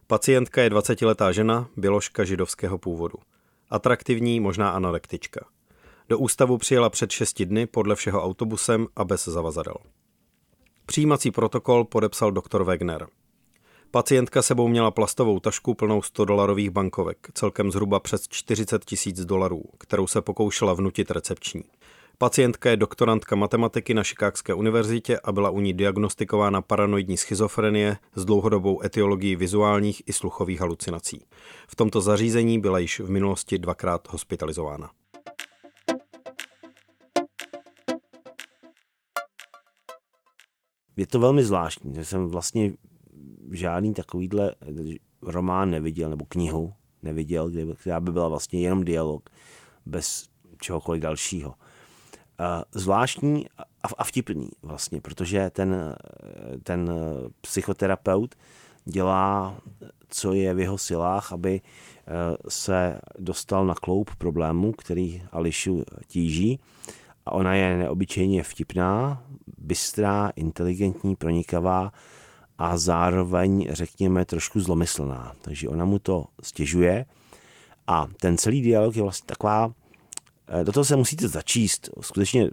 Pacientka 0.06 0.62
je 0.62 0.70
20-letá 0.70 1.30
žena, 1.30 1.68
běložka 1.76 2.24
židovského 2.24 2.78
původu. 2.78 3.14
Atraktivní, 3.70 4.40
možná 4.40 4.70
anorektička. 4.70 5.46
Do 6.08 6.18
ústavu 6.18 6.58
přijela 6.58 6.90
před 6.90 7.10
6 7.10 7.42
dny 7.42 7.66
podle 7.66 7.94
všeho 7.94 8.24
autobusem 8.24 8.86
a 8.96 9.04
bez 9.04 9.24
zavazadel. 9.24 9.74
Přijímací 10.86 11.30
protokol 11.30 11.84
podepsal 11.84 12.32
doktor 12.32 12.64
Wegner. 12.64 13.06
Pacientka 13.90 14.42
sebou 14.42 14.68
měla 14.68 14.90
plastovou 14.90 15.40
tašku 15.40 15.74
plnou 15.74 16.00
100-dolarových 16.00 16.70
bankovek, 16.70 17.28
celkem 17.34 17.70
zhruba 17.70 18.00
přes 18.00 18.28
40 18.28 18.84
tisíc 18.84 19.24
dolarů, 19.24 19.62
kterou 19.78 20.06
se 20.06 20.22
pokoušela 20.22 20.74
vnutit 20.74 21.10
recepční. 21.10 21.64
Pacientka 22.18 22.70
je 22.70 22.76
doktorantka 22.76 23.36
matematiky 23.36 23.94
na 23.94 24.02
Chicagské 24.02 24.54
univerzitě 24.54 25.18
a 25.24 25.32
byla 25.32 25.50
u 25.50 25.60
ní 25.60 25.72
diagnostikována 25.72 26.62
paranoidní 26.62 27.16
schizofrenie 27.16 27.96
s 28.14 28.24
dlouhodobou 28.24 28.84
etiologií 28.84 29.36
vizuálních 29.36 30.02
i 30.06 30.12
sluchových 30.12 30.60
halucinací. 30.60 31.24
V 31.68 31.76
tomto 31.76 32.00
zařízení 32.00 32.60
byla 32.60 32.78
již 32.78 33.00
v 33.00 33.10
minulosti 33.10 33.58
dvakrát 33.58 34.08
hospitalizována. 34.08 34.90
Je 40.96 41.06
to 41.06 41.20
velmi 41.20 41.44
zvláštní, 41.44 41.94
že 41.94 42.04
jsem 42.04 42.26
vlastně 42.26 42.72
žádný 43.50 43.94
takovýhle 43.94 44.54
román 45.22 45.70
neviděl, 45.70 46.10
nebo 46.10 46.24
knihu 46.28 46.72
neviděl, 47.02 47.50
která 47.74 48.00
by 48.00 48.12
byla 48.12 48.28
vlastně 48.28 48.60
jenom 48.60 48.84
dialog, 48.84 49.30
bez 49.86 50.28
čehokoliv 50.60 51.02
dalšího. 51.02 51.54
Zvláštní 52.72 53.46
a 53.98 54.04
vtipný 54.04 54.48
vlastně, 54.62 55.00
protože 55.00 55.50
ten, 55.50 55.96
ten 56.62 56.90
psychoterapeut 57.40 58.34
dělá, 58.84 59.56
co 60.08 60.32
je 60.32 60.54
v 60.54 60.58
jeho 60.58 60.78
silách, 60.78 61.32
aby 61.32 61.60
eh, 61.60 62.10
se 62.48 63.00
dostal 63.18 63.66
na 63.66 63.74
kloup 63.74 64.10
problému, 64.14 64.72
který 64.72 65.22
Ališu 65.32 65.84
tíží. 66.06 66.60
A 67.26 67.32
ona 67.32 67.54
je 67.54 67.76
neobyčejně 67.76 68.42
vtipná, 68.42 69.22
bystrá, 69.58 70.32
inteligentní, 70.36 71.16
pronikavá 71.16 71.92
a 72.58 72.76
zároveň, 72.76 73.68
řekněme, 73.70 74.24
trošku 74.24 74.60
zlomyslná. 74.60 75.32
Takže 75.42 75.68
ona 75.68 75.84
mu 75.84 75.98
to 75.98 76.26
stěžuje 76.42 77.06
a 77.86 78.06
ten 78.20 78.38
celý 78.38 78.62
dialog 78.62 78.96
je 78.96 79.02
vlastně 79.02 79.26
taková, 79.26 79.72
do 80.62 80.72
toho 80.72 80.84
se 80.84 80.96
musíte 80.96 81.28
začíst 81.28 81.90
skutečně 82.00 82.50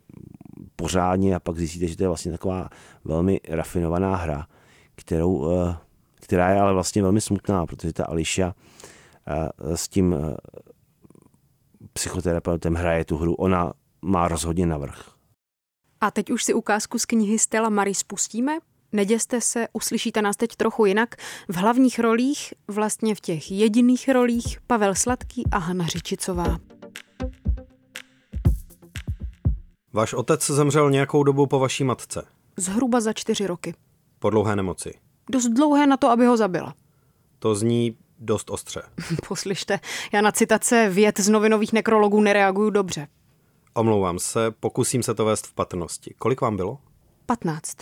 pořádně 0.75 1.36
a 1.36 1.39
pak 1.39 1.58
zjistíte, 1.58 1.88
že 1.88 1.98
to 1.98 2.03
je 2.03 2.08
vlastně 2.08 2.31
taková 2.31 2.69
velmi 3.03 3.41
rafinovaná 3.50 4.15
hra, 4.15 4.48
kterou, 4.96 5.51
eh, 5.51 5.77
která 6.15 6.50
je 6.50 6.60
ale 6.60 6.74
vlastně 6.74 7.01
velmi 7.01 7.22
smutná, 7.22 7.65
protože 7.65 7.93
ta 7.93 8.05
Ališa 8.05 8.55
eh, 9.27 9.77
s 9.77 9.88
tím 9.88 10.15
psychoterapeutem 11.93 12.74
hraje 12.74 13.05
tu 13.05 13.17
hru. 13.17 13.34
Ona 13.34 13.74
má 14.01 14.27
rozhodně 14.27 14.65
navrh. 14.65 15.10
A 16.01 16.12
teď 16.12 16.31
už 16.31 16.43
si 16.43 16.53
ukázku 16.53 17.00
z 17.00 17.05
knihy 17.05 17.39
Stella 17.39 17.69
Marie 17.69 17.96
spustíme. 17.96 18.60
Neděste 18.91 19.41
se, 19.41 19.67
uslyšíte 19.74 20.22
nás 20.22 20.36
teď 20.36 20.55
trochu 20.55 20.86
jinak. 20.86 21.15
V 21.50 21.55
hlavních 21.55 22.00
rolích, 22.00 22.53
vlastně 22.67 23.15
v 23.15 23.22
těch 23.22 23.51
jediných 23.51 24.10
rolích, 24.10 24.58
Pavel 24.67 24.96
Sladký 24.96 25.43
a 25.51 25.58
Hanna 25.58 25.86
Řičicová. 25.86 26.58
Váš 29.93 30.13
otec 30.13 30.48
zemřel 30.51 30.91
nějakou 30.91 31.24
dobu 31.24 31.48
po 31.48 31.60
vaší 31.60 31.84
matce? 31.84 32.25
Zhruba 32.58 33.00
za 33.01 33.13
čtyři 33.13 33.48
roky. 33.48 33.74
Po 34.19 34.29
dlouhé 34.29 34.55
nemoci? 34.55 34.93
Dost 35.29 35.46
dlouhé 35.48 35.88
na 35.88 35.98
to, 35.98 36.10
aby 36.10 36.25
ho 36.25 36.38
zabila. 36.38 36.74
To 37.39 37.55
zní 37.55 37.98
dost 38.19 38.50
ostře. 38.50 38.81
Poslyšte, 39.27 39.79
já 40.13 40.22
na 40.22 40.31
citace 40.31 40.89
věd 40.89 41.19
z 41.19 41.29
novinových 41.29 41.74
nekrologů 41.74 42.22
nereaguju 42.22 42.69
dobře. 42.69 43.08
Omlouvám 43.74 44.19
se, 44.19 44.51
pokusím 44.51 45.03
se 45.03 45.15
to 45.15 45.25
vést 45.25 45.48
v 45.48 45.53
patrnosti. 45.53 46.13
Kolik 46.17 46.41
vám 46.41 46.55
bylo? 46.55 46.77
15. 47.25 47.77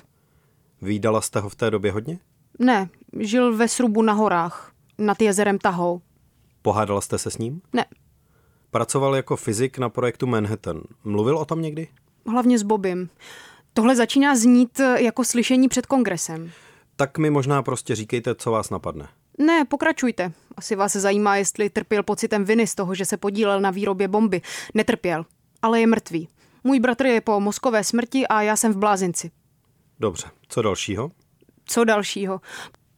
Výdala 0.82 1.22
jste 1.22 1.40
ho 1.40 1.50
v 1.50 1.56
té 1.56 1.72
době 1.72 1.92
hodně? 1.92 2.20
Ne, 2.60 2.90
žil 3.20 3.58
ve 3.58 3.68
Srubu 3.68 4.02
na 4.02 4.14
horách, 4.14 4.72
nad 4.98 5.22
jezerem 5.22 5.58
Tahou. 5.58 6.02
Pohádala 6.62 7.02
jste 7.02 7.18
se 7.18 7.32
s 7.32 7.38
ním? 7.38 7.62
Ne. 7.74 7.86
Pracoval 8.72 9.16
jako 9.16 9.36
fyzik 9.36 9.78
na 9.78 9.90
projektu 9.90 10.28
Manhattan. 10.28 10.82
Mluvil 11.04 11.38
o 11.38 11.46
tom 11.46 11.62
někdy? 11.62 11.88
Hlavně 12.28 12.60
s 12.60 12.64
Bobem. 12.64 13.10
Tohle 13.74 13.96
začíná 13.96 14.36
znít 14.36 14.82
jako 15.00 15.24
slyšení 15.24 15.68
před 15.70 15.86
kongresem. 15.86 16.52
Tak 16.96 17.18
mi 17.18 17.30
možná 17.30 17.64
prostě 17.64 17.96
říkejte, 17.96 18.36
co 18.36 18.52
vás 18.52 18.70
napadne. 18.70 19.08
Ne, 19.38 19.66
pokračujte. 19.66 20.32
Asi 20.58 20.76
vás 20.76 20.96
zajímá, 20.96 21.36
jestli 21.36 21.70
trpěl 21.70 22.04
pocitem 22.04 22.46
viny 22.46 22.68
z 22.68 22.76
toho, 22.76 22.96
že 22.96 23.06
se 23.06 23.18
podílel 23.18 23.62
na 23.62 23.72
výrobě 23.72 24.08
bomby. 24.08 24.42
Netrpěl 24.74 25.26
ale 25.62 25.80
je 25.80 25.88
mrtvý. 25.88 26.28
Můj 26.64 26.80
bratr 26.80 27.06
je 27.06 27.22
po 27.22 27.40
mozkové 27.40 27.84
smrti 27.84 28.28
a 28.28 28.42
já 28.42 28.56
jsem 28.56 28.74
v 28.74 28.78
blázinci. 28.78 29.32
Dobře, 30.00 30.28
co 30.50 30.62
dalšího? 30.62 31.12
Co 31.66 31.84
dalšího? 31.84 32.42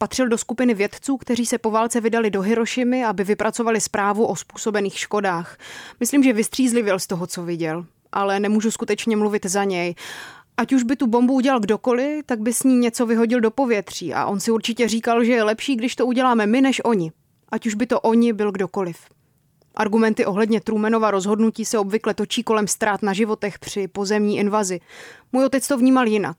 Patřil 0.02 0.28
do 0.28 0.38
skupiny 0.38 0.74
vědců, 0.74 1.18
kteří 1.18 1.46
se 1.46 1.58
po 1.58 1.72
válce 1.72 2.02
vydali 2.02 2.32
do 2.32 2.42
Hirošimy, 2.42 3.06
aby 3.06 3.24
vypracovali 3.24 3.82
zprávu 3.82 4.26
o 4.26 4.36
způsobených 4.36 5.00
škodách. 5.00 5.58
Myslím, 6.00 6.24
že 6.24 6.34
vystřízlivěl 6.34 7.00
z 7.00 7.08
toho, 7.08 7.28
co 7.28 7.44
viděl, 7.44 7.86
ale 8.12 8.40
nemůžu 8.40 8.72
skutečně 8.72 9.18
mluvit 9.18 9.46
za 9.46 9.64
něj. 9.64 9.96
Ať 10.58 10.74
už 10.74 10.84
by 10.84 10.96
tu 10.96 11.08
bombu 11.08 11.34
udělal 11.34 11.60
kdokoliv, 11.60 12.26
tak 12.26 12.40
by 12.40 12.54
s 12.54 12.64
ní 12.64 12.76
něco 12.76 13.06
vyhodil 13.06 13.42
do 13.42 13.52
povětří 13.52 14.14
a 14.14 14.26
on 14.26 14.40
si 14.40 14.52
určitě 14.52 14.88
říkal, 14.88 15.24
že 15.24 15.32
je 15.32 15.44
lepší, 15.44 15.76
když 15.76 15.96
to 15.96 16.06
uděláme 16.06 16.48
my 16.48 16.62
než 16.62 16.82
oni. 16.86 17.12
Ať 17.50 17.68
už 17.68 17.76
by 17.76 17.88
to 17.88 18.00
oni 18.00 18.34
byl 18.34 18.52
kdokoliv. 18.52 18.98
Argumenty 19.76 20.26
ohledně 20.26 20.62
Trumanova 20.62 21.12
rozhodnutí 21.12 21.66
se 21.66 21.80
obvykle 21.80 22.14
točí 22.14 22.44
kolem 22.44 22.68
ztrát 22.68 23.04
na 23.04 23.14
životech 23.14 23.60
při 23.60 23.88
pozemní 23.88 24.38
invazi. 24.38 24.80
Můj 25.32 25.46
otec 25.46 25.68
to 25.68 25.78
vnímal 25.78 26.08
jinak. 26.08 26.38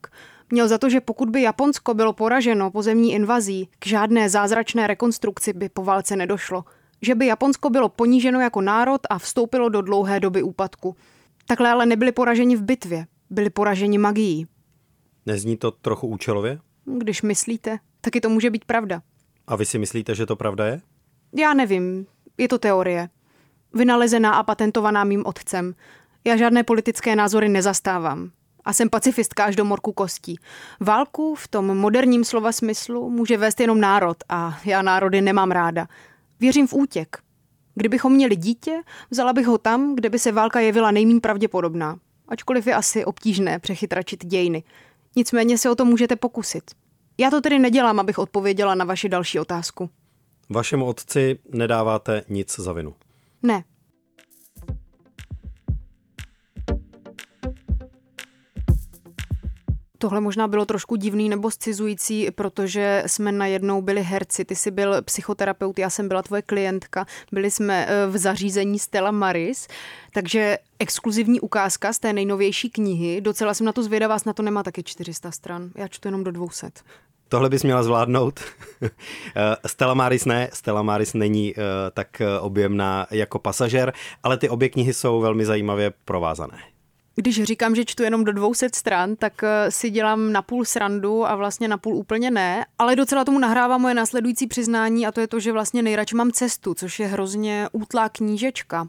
Měl 0.51 0.69
za 0.69 0.79
to, 0.79 0.91
že 0.91 1.01
pokud 1.01 1.31
by 1.31 1.43
Japonsko 1.43 1.95
bylo 1.95 2.13
poraženo 2.13 2.71
pozemní 2.71 3.13
invazí, 3.13 3.69
k 3.79 3.87
žádné 3.87 4.29
zázračné 4.29 4.87
rekonstrukci 4.87 5.53
by 5.53 5.69
po 5.69 5.85
válce 5.85 6.17
nedošlo. 6.17 6.65
Že 7.03 7.15
by 7.15 7.27
Japonsko 7.27 7.71
bylo 7.71 7.89
poníženo 7.89 8.41
jako 8.41 8.61
národ 8.61 9.01
a 9.11 9.19
vstoupilo 9.19 9.69
do 9.69 9.83
dlouhé 9.83 10.21
doby 10.21 10.43
úpadku. 10.43 10.97
Takhle 11.47 11.71
ale 11.71 11.87
nebyli 11.87 12.13
poraženi 12.13 12.57
v 12.57 12.63
bitvě, 12.63 13.07
byli 13.31 13.51
poraženi 13.51 13.99
magií. 13.99 14.47
Nezní 15.27 15.57
to 15.57 15.71
trochu 15.71 16.07
účelově? 16.07 16.59
Když 16.85 17.23
myslíte, 17.23 17.79
taky 18.01 18.21
to 18.21 18.29
může 18.29 18.51
být 18.51 18.65
pravda. 18.65 19.03
A 19.47 19.57
vy 19.57 19.67
si 19.67 19.79
myslíte, 19.79 20.15
že 20.15 20.27
to 20.27 20.37
pravda 20.37 20.67
je? 20.67 20.81
Já 21.37 21.55
nevím, 21.55 22.07
je 22.39 22.49
to 22.49 22.59
teorie 22.59 23.09
vynalezená 23.75 24.35
a 24.35 24.43
patentovaná 24.43 25.05
mým 25.05 25.23
otcem. 25.27 25.75
Já 26.25 26.37
žádné 26.37 26.65
politické 26.65 27.17
názory 27.17 27.49
nezastávám. 27.49 28.31
A 28.65 28.73
jsem 28.73 28.91
pacifistka 28.91 29.45
až 29.45 29.57
do 29.57 29.65
morku 29.65 29.93
kostí. 29.93 30.39
Válku 30.81 31.35
v 31.35 31.49
tom 31.49 31.79
moderním 31.79 32.25
slova 32.25 32.53
smyslu 32.53 33.11
může 33.11 33.37
vést 33.37 33.61
jenom 33.61 33.81
národ 33.81 34.17
a 34.29 34.59
já 34.65 34.83
národy 34.83 35.21
nemám 35.21 35.51
ráda. 35.51 35.87
Věřím 36.41 36.67
v 36.67 36.75
útěk. 36.75 37.19
Kdybychom 37.75 38.13
měli 38.13 38.37
dítě, 38.37 38.83
vzala 39.11 39.33
bych 39.33 39.47
ho 39.47 39.59
tam, 39.59 39.95
kde 39.95 40.11
by 40.11 40.19
se 40.19 40.33
válka 40.33 40.61
jevila 40.61 40.91
nejméně 40.91 41.21
pravděpodobná. 41.21 41.99
Ačkoliv 42.29 42.67
je 42.67 42.75
asi 42.75 43.05
obtížné 43.05 43.59
přechytračit 43.59 44.27
dějiny. 44.27 44.63
Nicméně 45.17 45.59
se 45.59 45.71
o 45.71 45.75
to 45.75 45.85
můžete 45.85 46.17
pokusit. 46.17 46.71
Já 47.19 47.31
to 47.31 47.41
tedy 47.41 47.59
nedělám, 47.59 48.01
abych 48.01 48.19
odpověděla 48.19 48.75
na 48.75 48.85
vaši 48.85 49.09
další 49.09 49.39
otázku. 49.39 49.91
Vašemu 50.51 50.87
otci 50.87 51.39
nedáváte 51.53 52.23
nic 52.29 52.61
za 52.61 52.73
vinu. 52.73 52.95
Ne. 53.43 53.65
Tohle 60.03 60.21
možná 60.21 60.49
bylo 60.49 60.65
trošku 60.65 60.97
divný 60.97 61.29
nebo 61.29 61.51
scizující, 61.51 62.31
protože 62.31 63.03
jsme 63.07 63.33
najednou 63.33 63.83
byli 63.83 64.03
herci. 64.03 64.45
Ty 64.45 64.57
jsi 64.57 64.71
byl 64.71 65.03
psychoterapeut, 65.03 65.79
já 65.79 65.91
jsem 65.91 66.09
byla 66.09 66.23
tvoje 66.23 66.43
klientka. 66.43 67.07
Byli 67.33 67.51
jsme 67.51 67.87
eh, 67.89 68.07
v 68.07 68.17
zařízení 68.19 68.79
Stella 68.79 69.11
Maris, 69.11 69.69
takže 70.13 70.59
exkluzivní 70.79 71.41
ukázka 71.41 71.93
z 71.93 71.99
té 71.99 72.13
nejnovější 72.13 72.71
knihy. 72.71 73.21
Docela 73.21 73.55
jsem 73.55 73.67
na 73.67 73.73
to 73.73 73.83
zvědavá, 73.83 74.17
na 74.27 74.33
to 74.33 74.43
nemá 74.43 74.63
taky 74.63 74.83
400 74.83 75.31
stran. 75.31 75.71
Já 75.75 75.89
čtu 75.89 76.09
jenom 76.09 76.25
do 76.25 76.31
200. 76.31 76.71
Tohle 77.29 77.49
bys 77.49 77.63
měla 77.63 77.83
zvládnout. 77.83 78.41
Stella 79.67 79.95
Maris 79.95 80.25
ne, 80.25 80.51
Stella 80.53 80.83
Maris 80.83 81.15
není 81.15 81.55
uh, 81.55 81.63
tak 81.93 82.23
objemná 82.41 83.07
jako 83.11 83.39
pasažer, 83.39 83.93
ale 84.23 84.37
ty 84.37 84.49
obě 84.49 84.69
knihy 84.69 84.95
jsou 84.95 85.21
velmi 85.21 85.45
zajímavě 85.45 85.93
provázané. 86.05 86.59
Když 87.21 87.43
říkám, 87.43 87.75
že 87.75 87.85
čtu 87.85 88.03
jenom 88.03 88.25
do 88.25 88.33
200 88.33 88.69
stran, 88.75 89.17
tak 89.17 89.43
eh, 89.43 89.71
si 89.71 89.91
dělám 89.91 90.33
na 90.33 90.43
půl 90.43 90.65
srandu 90.65 91.27
a 91.27 91.37
vlastně 91.37 91.69
na 91.69 91.79
půl 91.79 91.97
úplně 91.97 92.31
ne, 92.31 92.65
ale 92.79 92.97
docela 92.97 93.25
tomu 93.25 93.39
nahrává 93.39 93.79
moje 93.79 93.95
následující 93.95 94.47
přiznání 94.47 95.07
a 95.07 95.13
to 95.13 95.21
je 95.21 95.27
to, 95.27 95.41
že 95.41 95.53
vlastně 95.53 95.83
nejradši 95.83 96.17
mám 96.17 96.33
cestu, 96.33 96.75
což 96.75 97.01
je 97.01 97.07
hrozně 97.07 97.69
útlá 97.73 98.09
knížečka. 98.09 98.89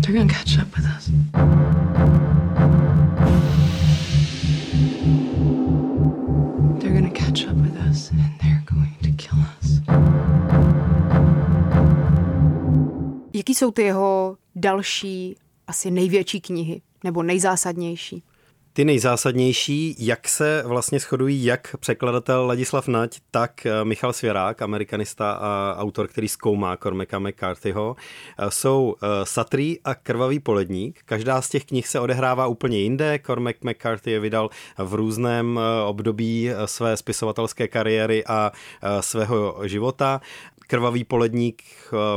They're 0.00 0.18
gonna 0.18 0.34
catch 0.34 0.62
up 0.62 0.76
with 0.76 0.86
us. 0.98 1.10
They're 6.80 7.00
gonna 7.00 7.14
catch 7.14 7.50
up 7.50 7.56
with 7.56 7.76
us 7.90 8.10
and 8.10 8.38
they're 8.40 8.64
going 8.74 8.96
to 9.02 9.22
kill 9.22 9.38
us. 9.62 9.80
Jaký 13.32 13.54
jsou 13.54 13.70
ty 13.70 13.82
jeho 13.82 14.36
další 14.56 15.36
asi 15.66 15.90
největší 15.90 16.40
knihy, 16.40 16.82
nebo 17.04 17.22
nejzásadnější? 17.22 18.22
Ty 18.76 18.84
nejzásadnější, 18.84 19.96
jak 19.98 20.28
se 20.28 20.62
vlastně 20.66 20.98
shodují 20.98 21.44
jak 21.44 21.76
překladatel 21.80 22.46
Ladislav 22.46 22.88
Nať, 22.88 23.20
tak 23.30 23.66
eh, 23.66 23.84
Michal 23.84 24.12
Svěrák, 24.12 24.62
amerikanista 24.62 25.32
a 25.32 25.76
autor, 25.78 26.08
který 26.08 26.28
zkoumá 26.28 26.76
Cormaca 26.76 27.18
McCarthyho, 27.18 27.96
eh, 28.38 28.50
jsou 28.50 28.94
eh, 29.02 29.06
Satrý 29.24 29.80
a 29.84 29.94
Krvavý 29.94 30.40
poledník. 30.40 31.00
Každá 31.04 31.42
z 31.42 31.48
těch 31.48 31.64
knih 31.64 31.88
se 31.88 32.00
odehrává 32.00 32.46
úplně 32.46 32.78
jinde. 32.78 33.18
Cormac 33.26 33.56
McCarthy 33.64 34.10
je 34.10 34.20
vydal 34.20 34.50
v 34.78 34.94
různém 34.94 35.60
období 35.86 36.50
své 36.64 36.96
spisovatelské 36.96 37.68
kariéry 37.68 38.24
a 38.26 38.52
svého 39.00 39.60
života. 39.64 40.20
Krvavý 40.66 41.04
poledník 41.04 41.62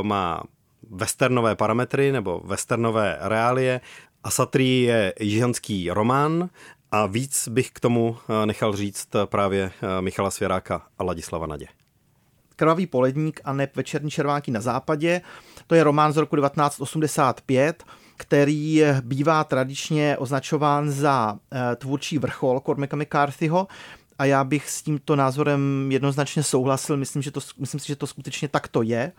má 0.02 0.42
westernové 0.90 1.56
parametry 1.56 2.12
nebo 2.12 2.40
westernové 2.44 3.16
reálie 3.20 3.80
a 4.24 4.30
Satrí 4.30 4.82
je 4.82 5.14
jižanský 5.20 5.90
román 5.90 6.50
a 6.90 7.06
víc 7.06 7.48
bych 7.48 7.70
k 7.70 7.80
tomu 7.80 8.16
eh, 8.42 8.46
nechal 8.46 8.76
říct 8.76 9.08
právě 9.24 9.72
eh, 9.82 10.02
Michala 10.02 10.30
Svěráka 10.30 10.86
a 10.98 11.04
Ladislava 11.04 11.46
Nadě. 11.46 11.66
Krvavý 12.56 12.86
poledník 12.86 13.40
a 13.44 13.52
neb 13.52 13.76
Večerní 13.76 14.10
červánky 14.10 14.50
na 14.50 14.60
západě. 14.60 15.20
To 15.66 15.74
je 15.74 15.84
román 15.84 16.12
z 16.12 16.16
roku 16.16 16.36
1985, 16.36 17.84
který 18.16 18.82
bývá 19.00 19.44
tradičně 19.44 20.16
označován 20.18 20.90
za 20.90 21.38
eh, 21.52 21.76
tvůrčí 21.76 22.18
vrchol 22.18 22.60
Cormaca 22.60 22.96
McCarthyho. 22.96 23.66
A 24.18 24.24
já 24.24 24.44
bych 24.44 24.70
s 24.70 24.82
tímto 24.82 25.16
názorem 25.16 25.92
jednoznačně 25.92 26.42
souhlasil. 26.42 26.96
Myslím, 26.96 27.22
že 27.22 27.30
to, 27.30 27.40
myslím 27.58 27.80
si, 27.80 27.86
že 27.86 27.96
to 27.96 28.06
skutečně 28.06 28.48
takto 28.48 28.82
je. 28.82 29.12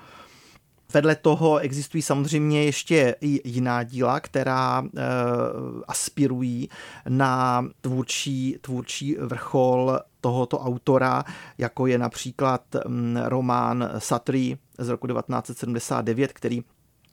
Vedle 0.93 1.15
toho 1.15 1.57
existují 1.57 2.01
samozřejmě 2.01 2.63
ještě 2.63 3.15
i 3.21 3.49
jiná 3.49 3.83
díla, 3.83 4.19
která 4.19 4.83
e, 4.83 5.01
aspirují 5.87 6.69
na 7.09 7.65
tvůrčí, 7.81 8.57
tvůrčí 8.61 9.15
vrchol 9.19 9.99
tohoto 10.21 10.59
autora, 10.59 11.23
jako 11.57 11.87
je 11.87 11.97
například 11.97 12.61
mm, 12.87 13.17
román 13.25 13.89
Satry 13.97 14.57
z 14.77 14.89
roku 14.89 15.07
1979, 15.07 16.33
který 16.33 16.63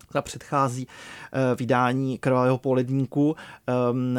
která 0.09 0.23
předchází 0.23 0.87
eh, 1.33 1.55
vydání 1.55 2.19
krvavého 2.19 2.59
poledníku. 2.59 3.37
Ehm, 3.67 4.19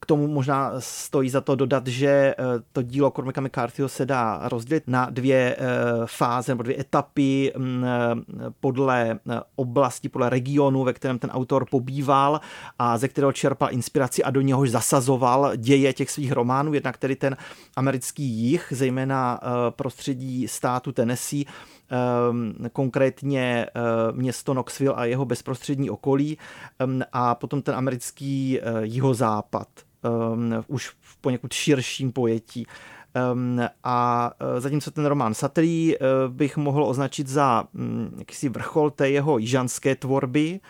k 0.00 0.06
tomu 0.06 0.26
možná 0.26 0.72
stojí 0.78 1.30
za 1.30 1.40
to 1.40 1.54
dodat, 1.54 1.86
že 1.86 2.08
eh, 2.08 2.34
to 2.72 2.82
dílo 2.82 3.10
Cormaca 3.10 3.40
McCarthyho 3.40 3.88
se 3.88 4.06
dá 4.06 4.40
rozdělit 4.48 4.84
na 4.86 5.10
dvě 5.10 5.56
eh, 5.58 5.66
fáze 6.06 6.52
nebo 6.52 6.62
dvě 6.62 6.80
etapy 6.80 7.52
mm, 7.56 7.84
podle 8.60 9.18
oblasti, 9.56 10.08
podle 10.08 10.30
regionu, 10.30 10.84
ve 10.84 10.92
kterém 10.92 11.18
ten 11.18 11.30
autor 11.30 11.66
pobýval 11.70 12.40
a 12.78 12.98
ze 12.98 13.08
kterého 13.08 13.32
čerpal 13.32 13.72
inspiraci 13.72 14.24
a 14.24 14.30
do 14.30 14.40
něhož 14.40 14.70
zasazoval 14.70 15.56
děje 15.56 15.92
těch 15.92 16.10
svých 16.10 16.32
románů. 16.32 16.74
Jednak 16.74 16.96
tedy 16.96 17.16
ten 17.16 17.36
americký 17.76 18.22
jich, 18.22 18.72
zejména 18.76 19.40
prostředí 19.70 20.48
státu 20.48 20.92
Tennessee, 20.92 21.44
konkrétně 22.72 23.66
ehm, 23.74 24.16
město 24.16 24.52
Knoxville 24.52 24.94
a 24.94 25.04
jeho 25.04 25.24
bezprostřední 25.24 25.90
okolí 25.90 26.38
ehm, 26.78 27.02
a 27.12 27.34
potom 27.34 27.62
ten 27.62 27.74
americký 27.74 28.60
eh, 28.60 28.62
jihozápad 28.82 29.68
už 30.66 30.88
v 31.00 31.16
poněkud 31.16 31.52
širším 31.52 32.12
pojetí. 32.12 32.66
A 33.84 34.30
eh, 34.40 34.60
zatímco 34.60 34.90
ten 34.90 35.06
román 35.06 35.34
Satry 35.34 35.96
eh, 35.96 35.98
bych 36.28 36.56
mohl 36.56 36.84
označit 36.84 37.28
za 37.28 37.64
hm, 37.74 38.14
jakýsi 38.18 38.48
vrchol 38.48 38.90
té 38.90 39.10
jeho 39.10 39.38
jižanské 39.38 39.94
tvorby, 39.94 40.60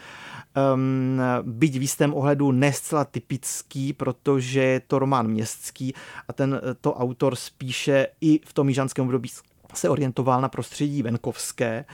um, 0.74 1.20
byť 1.42 1.76
v 1.76 1.82
jistém 1.82 2.14
ohledu 2.14 2.52
ne 2.52 2.72
zcela 2.72 3.04
typický, 3.04 3.92
protože 3.92 4.60
je 4.60 4.80
to 4.80 4.98
román 4.98 5.28
městský 5.28 5.94
a 6.28 6.32
ten 6.32 6.60
to 6.80 6.94
autor 6.94 7.36
spíše 7.36 8.06
i 8.20 8.40
v 8.44 8.52
tom 8.52 8.68
jižanském 8.68 9.04
období 9.04 9.28
se 9.74 9.88
orientoval 9.88 10.40
na 10.40 10.48
prostředí 10.48 11.02
venkovské, 11.02 11.84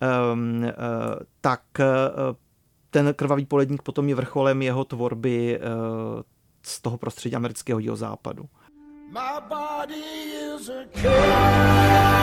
ehm, 0.00 0.64
eh, 0.64 0.72
tak 1.40 1.62
eh, 1.80 1.84
ten 2.90 3.14
krvavý 3.14 3.46
poledník 3.46 3.82
potom 3.82 4.08
je 4.08 4.14
vrcholem 4.14 4.62
jeho 4.62 4.84
tvorby 4.84 5.56
eh, 5.56 5.60
z 6.62 6.80
toho 6.80 6.98
prostředí 6.98 7.36
amerického 7.36 7.78
jihozápadu. 7.78 8.44
My 9.12 9.40
body 9.48 9.94
is 10.56 10.70
a 10.70 12.17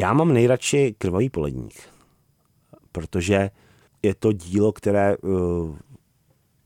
Já 0.00 0.12
mám 0.12 0.32
nejradši 0.32 0.94
Krvavý 0.98 1.30
poledník, 1.30 1.74
protože 2.92 3.50
je 4.02 4.14
to 4.14 4.32
dílo, 4.32 4.72
které 4.72 5.16
uh, 5.16 5.76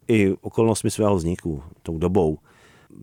i 0.08 0.32
okolnostmi 0.40 0.90
svého 0.90 1.16
vzniku, 1.16 1.62
tou 1.82 1.98
dobou, 1.98 2.38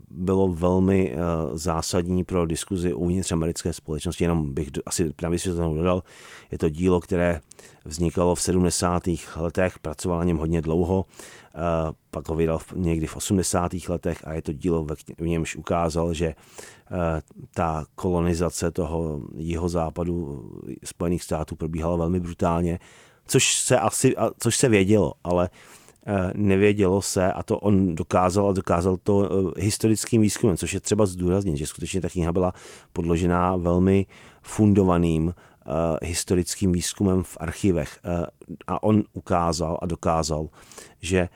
bylo 0.10 0.48
velmi 0.48 1.14
uh, 1.14 1.20
zásadní 1.58 2.24
pro 2.24 2.46
diskuzi 2.46 2.94
uvnitř 2.94 3.32
americké 3.32 3.74
společnosti. 3.74 4.24
Jenom 4.24 4.54
bych 4.54 4.70
asi 4.86 5.14
právě 5.14 5.40
si 5.40 5.50
to 5.50 5.74
dodal, 5.76 6.04
je 6.52 6.58
to 6.58 6.70
dílo, 6.70 7.00
které 7.00 7.42
vznikalo 7.86 8.36
v 8.36 8.42
70. 8.42 9.04
letech, 9.36 9.80
pracoval 9.80 10.18
na 10.18 10.24
něm 10.24 10.38
hodně 10.38 10.62
dlouho, 10.62 11.06
uh, 11.06 11.62
pak 12.12 12.30
ho 12.30 12.36
vydal 12.36 12.60
někdy 12.76 13.08
v 13.08 13.16
80. 13.16 13.72
letech 13.90 14.28
a 14.28 14.34
je 14.34 14.42
to 14.42 14.54
dílo, 14.54 14.88
v 15.18 15.28
němž 15.28 15.56
ukázal, 15.56 16.14
že 16.14 16.28
uh, 16.28 16.98
ta 17.54 17.86
kolonizace 17.96 18.72
toho 18.72 19.22
jihozápadu 19.38 20.50
Spojených 20.84 21.24
států 21.24 21.56
probíhala 21.56 21.96
velmi 21.96 22.20
brutálně, 22.20 22.80
což 23.28 23.56
se 23.56 23.80
asi, 23.80 24.16
což 24.40 24.58
se 24.58 24.70
vědělo, 24.70 25.14
ale 25.24 25.50
uh, 25.50 25.81
Eh, 25.81 25.81
nevědělo 26.36 27.02
se 27.02 27.34
a 27.34 27.44
to 27.44 27.60
on 27.60 27.96
dokázal 27.96 28.50
a 28.50 28.54
dokázal 28.54 28.98
to 29.04 29.30
eh, 29.58 29.62
historickým 29.62 30.22
výzkumem, 30.22 30.58
což 30.58 30.74
je 30.74 30.80
třeba 30.80 31.06
zdůraznit, 31.06 31.58
že 31.58 31.68
skutečně 31.68 32.02
ta 32.02 32.10
kniha 32.10 32.34
byla 32.34 32.54
podložená 32.94 33.56
velmi 33.56 34.06
fundovaným 34.42 35.26
uh, 35.26 35.34
historickým 36.04 36.72
výzkumem 36.72 37.24
v 37.24 37.38
archivech 37.40 38.00
a 38.68 38.84
on 38.84 39.04
ukázal 39.14 39.78
a 39.82 39.86
dokázal, 39.86 40.50
že 41.02 41.30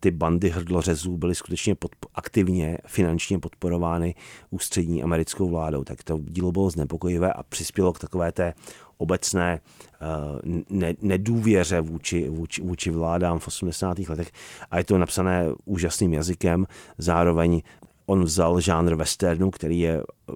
ty 0.00 0.10
bandy 0.10 0.50
hrdlořezů 0.50 1.16
byly 1.16 1.34
skutečně 1.34 1.74
pod, 1.74 1.90
aktivně 2.14 2.78
finančně 2.86 3.38
podporovány 3.38 4.14
ústřední 4.50 5.02
americkou 5.02 5.48
vládou. 5.48 5.84
Tak 5.84 6.02
to 6.02 6.18
dílo 6.22 6.52
bylo 6.52 6.70
znepokojivé 6.70 7.32
a 7.32 7.42
přispělo 7.42 7.92
k 7.92 7.98
takové 7.98 8.32
té 8.32 8.54
obecné 8.98 9.60
eh, 9.60 10.62
ne, 10.70 10.94
nedůvěře 11.02 11.80
vůči, 11.80 12.28
vůči, 12.28 12.62
vůči 12.62 12.90
vládám 12.90 13.38
v 13.38 13.48
80. 13.48 13.98
letech 13.98 14.32
a 14.70 14.78
je 14.78 14.84
to 14.84 14.98
napsané 14.98 15.44
úžasným 15.64 16.12
jazykem. 16.12 16.66
Zároveň 16.98 17.62
on 18.06 18.24
vzal 18.24 18.60
žánr 18.60 18.94
westernu, 18.94 19.50
který 19.50 19.80
je 19.80 20.02
eh, 20.02 20.32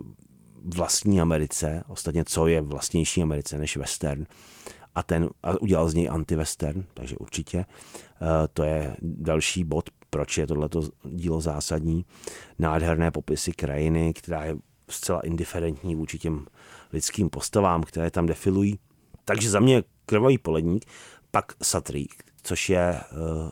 vlastní 0.64 1.20
Americe, 1.20 1.84
ostatně 1.88 2.24
co 2.24 2.46
je 2.46 2.60
vlastnější 2.60 3.22
Americe 3.22 3.58
než 3.58 3.76
western, 3.76 4.26
a 4.94 5.02
ten 5.02 5.28
a 5.42 5.60
udělal 5.60 5.88
z 5.88 5.94
něj 5.94 6.08
anti-western, 6.10 6.84
takže 6.94 7.16
určitě 7.16 7.64
to 8.52 8.62
je 8.62 8.96
další 9.02 9.64
bod 9.64 9.90
proč 10.10 10.38
je 10.38 10.46
tohleto 10.46 10.82
dílo 11.04 11.40
zásadní. 11.40 12.04
Nádherné 12.58 13.10
popisy 13.10 13.52
krajiny, 13.52 14.14
která 14.14 14.44
je 14.44 14.56
zcela 14.90 15.20
indiferentní 15.20 15.94
vůči 15.94 16.18
těm 16.18 16.46
lidským 16.92 17.30
postavám, 17.30 17.82
které 17.82 18.10
tam 18.10 18.26
defilují. 18.26 18.78
Takže 19.24 19.50
za 19.50 19.60
mě 19.60 19.82
krvavý 20.06 20.38
poledník, 20.38 20.84
pak 21.30 21.52
Satrík, 21.62 22.24
což 22.42 22.68
je 22.68 23.00
uh, 23.12 23.50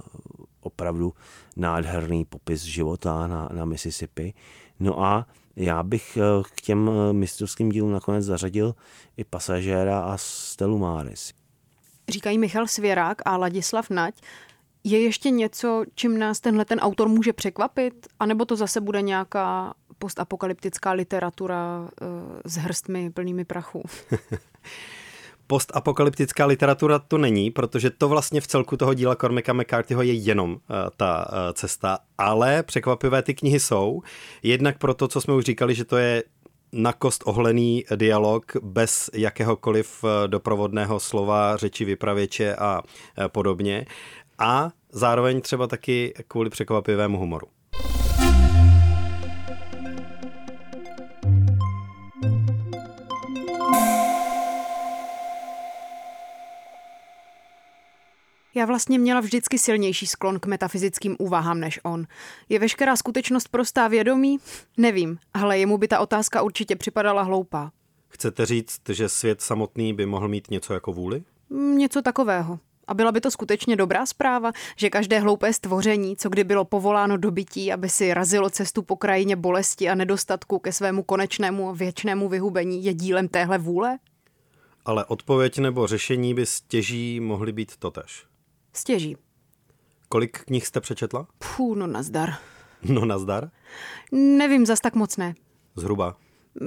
opravdu 0.61 1.13
nádherný 1.57 2.25
popis 2.25 2.63
života 2.63 3.27
na, 3.27 3.49
na 3.53 3.65
Mississippi. 3.65 4.35
No 4.81 5.05
a 5.05 5.27
já 5.57 5.83
bych 5.83 6.19
uh, 6.21 6.43
k 6.43 6.61
těm 6.61 6.91
mistrovským 7.13 7.69
dílům 7.69 7.93
nakonec 7.93 8.25
zařadil 8.25 8.75
i 9.17 9.25
pasažéra 9.25 10.01
a 10.01 10.17
Stelu 10.17 10.79
Maris. 10.79 11.33
Říkají 12.09 12.39
Michal 12.39 12.67
Svěrák 12.67 13.23
a 13.25 13.37
Ladislav 13.37 13.91
Nať. 13.91 14.15
Je 14.89 15.03
ještě 15.03 15.31
něco, 15.31 15.85
čím 15.95 16.19
nás 16.19 16.41
tenhle 16.41 16.65
ten 16.65 16.79
autor 16.79 17.09
může 17.09 17.33
překvapit? 17.33 18.07
A 18.21 18.27
nebo 18.27 18.45
to 18.45 18.57
zase 18.57 18.81
bude 18.81 19.03
nějaká 19.03 19.75
postapokalyptická 19.99 20.93
literatura 20.93 21.81
uh, 21.81 21.89
s 22.45 22.57
hrstmi 22.57 23.11
plnými 23.11 23.45
prachu? 23.45 23.83
postapokalyptická 25.47 26.47
literatura 26.47 26.99
to 26.99 27.19
není, 27.19 27.51
protože 27.51 27.91
to 27.91 28.09
vlastně 28.09 28.41
v 28.41 28.47
celku 28.47 28.77
toho 28.77 28.95
díla 28.95 29.17
Cormaca 29.17 29.53
McCarthyho 29.53 30.03
je 30.03 30.13
jenom 30.13 30.53
uh, 30.53 30.59
ta 30.97 31.29
uh, 31.29 31.53
cesta, 31.53 31.99
ale 32.19 32.63
překvapivé 32.63 33.23
ty 33.23 33.35
knihy 33.35 33.61
jsou. 33.61 34.03
Jednak 34.43 34.79
proto, 34.79 35.09
co 35.09 35.21
jsme 35.21 35.35
už 35.35 35.45
říkali, 35.45 35.75
že 35.75 35.85
to 35.85 35.97
je 35.97 36.23
na 36.73 36.93
kost 36.93 37.23
ohlený 37.27 37.85
dialog 37.97 38.53
bez 38.63 39.11
jakéhokoliv 39.15 40.05
doprovodného 40.27 41.01
slova, 41.01 41.57
řeči 41.57 41.85
vypravěče 41.85 42.57
a 42.57 42.83
podobně. 43.29 43.87
A 44.39 44.71
zároveň 44.93 45.41
třeba 45.41 45.67
taky 45.67 46.15
kvůli 46.29 46.51
překvapivému 46.51 47.19
humoru. 47.19 47.47
Já 58.55 58.67
vlastně 58.67 58.99
měla 58.99 59.21
vždycky 59.21 59.59
silnější 59.59 60.07
sklon 60.07 60.41
k 60.41 60.47
metafyzickým 60.47 61.17
úvahám 61.19 61.61
než 61.61 61.81
on. 61.83 62.07
Je 62.49 62.59
veškerá 62.59 62.97
skutečnost 62.97 63.49
prostá 63.49 63.89
vědomí? 63.89 64.39
Nevím, 64.77 65.19
ale 65.35 65.59
jemu 65.59 65.79
by 65.79 65.89
ta 65.89 66.01
otázka 66.01 66.43
určitě 66.43 66.77
připadala 66.77 67.23
hloupá. 67.23 67.73
Chcete 68.09 68.47
říct, 68.47 68.81
že 68.89 69.09
svět 69.09 69.41
samotný 69.41 69.95
by 69.95 70.07
mohl 70.07 70.29
mít 70.29 70.51
něco 70.51 70.75
jako 70.75 70.93
vůli? 70.93 71.25
Něco 71.51 72.03
takového. 72.03 72.59
A 72.87 72.95
byla 72.95 73.13
by 73.13 73.21
to 73.21 73.31
skutečně 73.31 73.77
dobrá 73.77 74.07
zpráva, 74.07 74.53
že 74.77 74.91
každé 74.91 75.21
hloupé 75.21 75.53
stvoření, 75.53 76.17
co 76.17 76.29
kdy 76.29 76.45
bylo 76.45 76.65
povoláno 76.65 77.17
do 77.17 77.31
bytí, 77.31 77.73
aby 77.73 77.89
si 77.89 78.15
razilo 78.15 78.51
cestu 78.51 78.83
po 78.83 78.97
krajině 78.97 79.37
bolesti 79.37 79.89
a 79.89 79.95
nedostatku 79.95 80.59
ke 80.59 80.73
svému 80.73 81.03
konečnému 81.03 81.69
a 81.69 81.73
věčnému 81.73 82.29
vyhubení, 82.29 82.85
je 82.85 82.95
dílem 82.95 83.29
téhle 83.29 83.59
vůle? 83.59 83.99
Ale 84.85 85.05
odpověď 85.05 85.59
nebo 85.59 85.87
řešení 85.87 86.35
by 86.35 86.47
stěží 86.47 87.21
mohly 87.21 87.53
být 87.53 87.77
totež. 87.77 88.25
Stěží. 88.73 89.17
Kolik 90.09 90.39
knih 90.45 90.67
jste 90.67 90.81
přečetla? 90.81 91.27
Pů, 91.39 91.75
no 91.75 91.87
nazdar. 91.87 92.35
No 92.83 93.05
nazdar? 93.05 93.51
Nevím, 94.13 94.67
zas 94.67 94.81
tak 94.81 94.95
moc 94.95 95.17
ne. 95.17 95.35
Zhruba? 95.77 96.17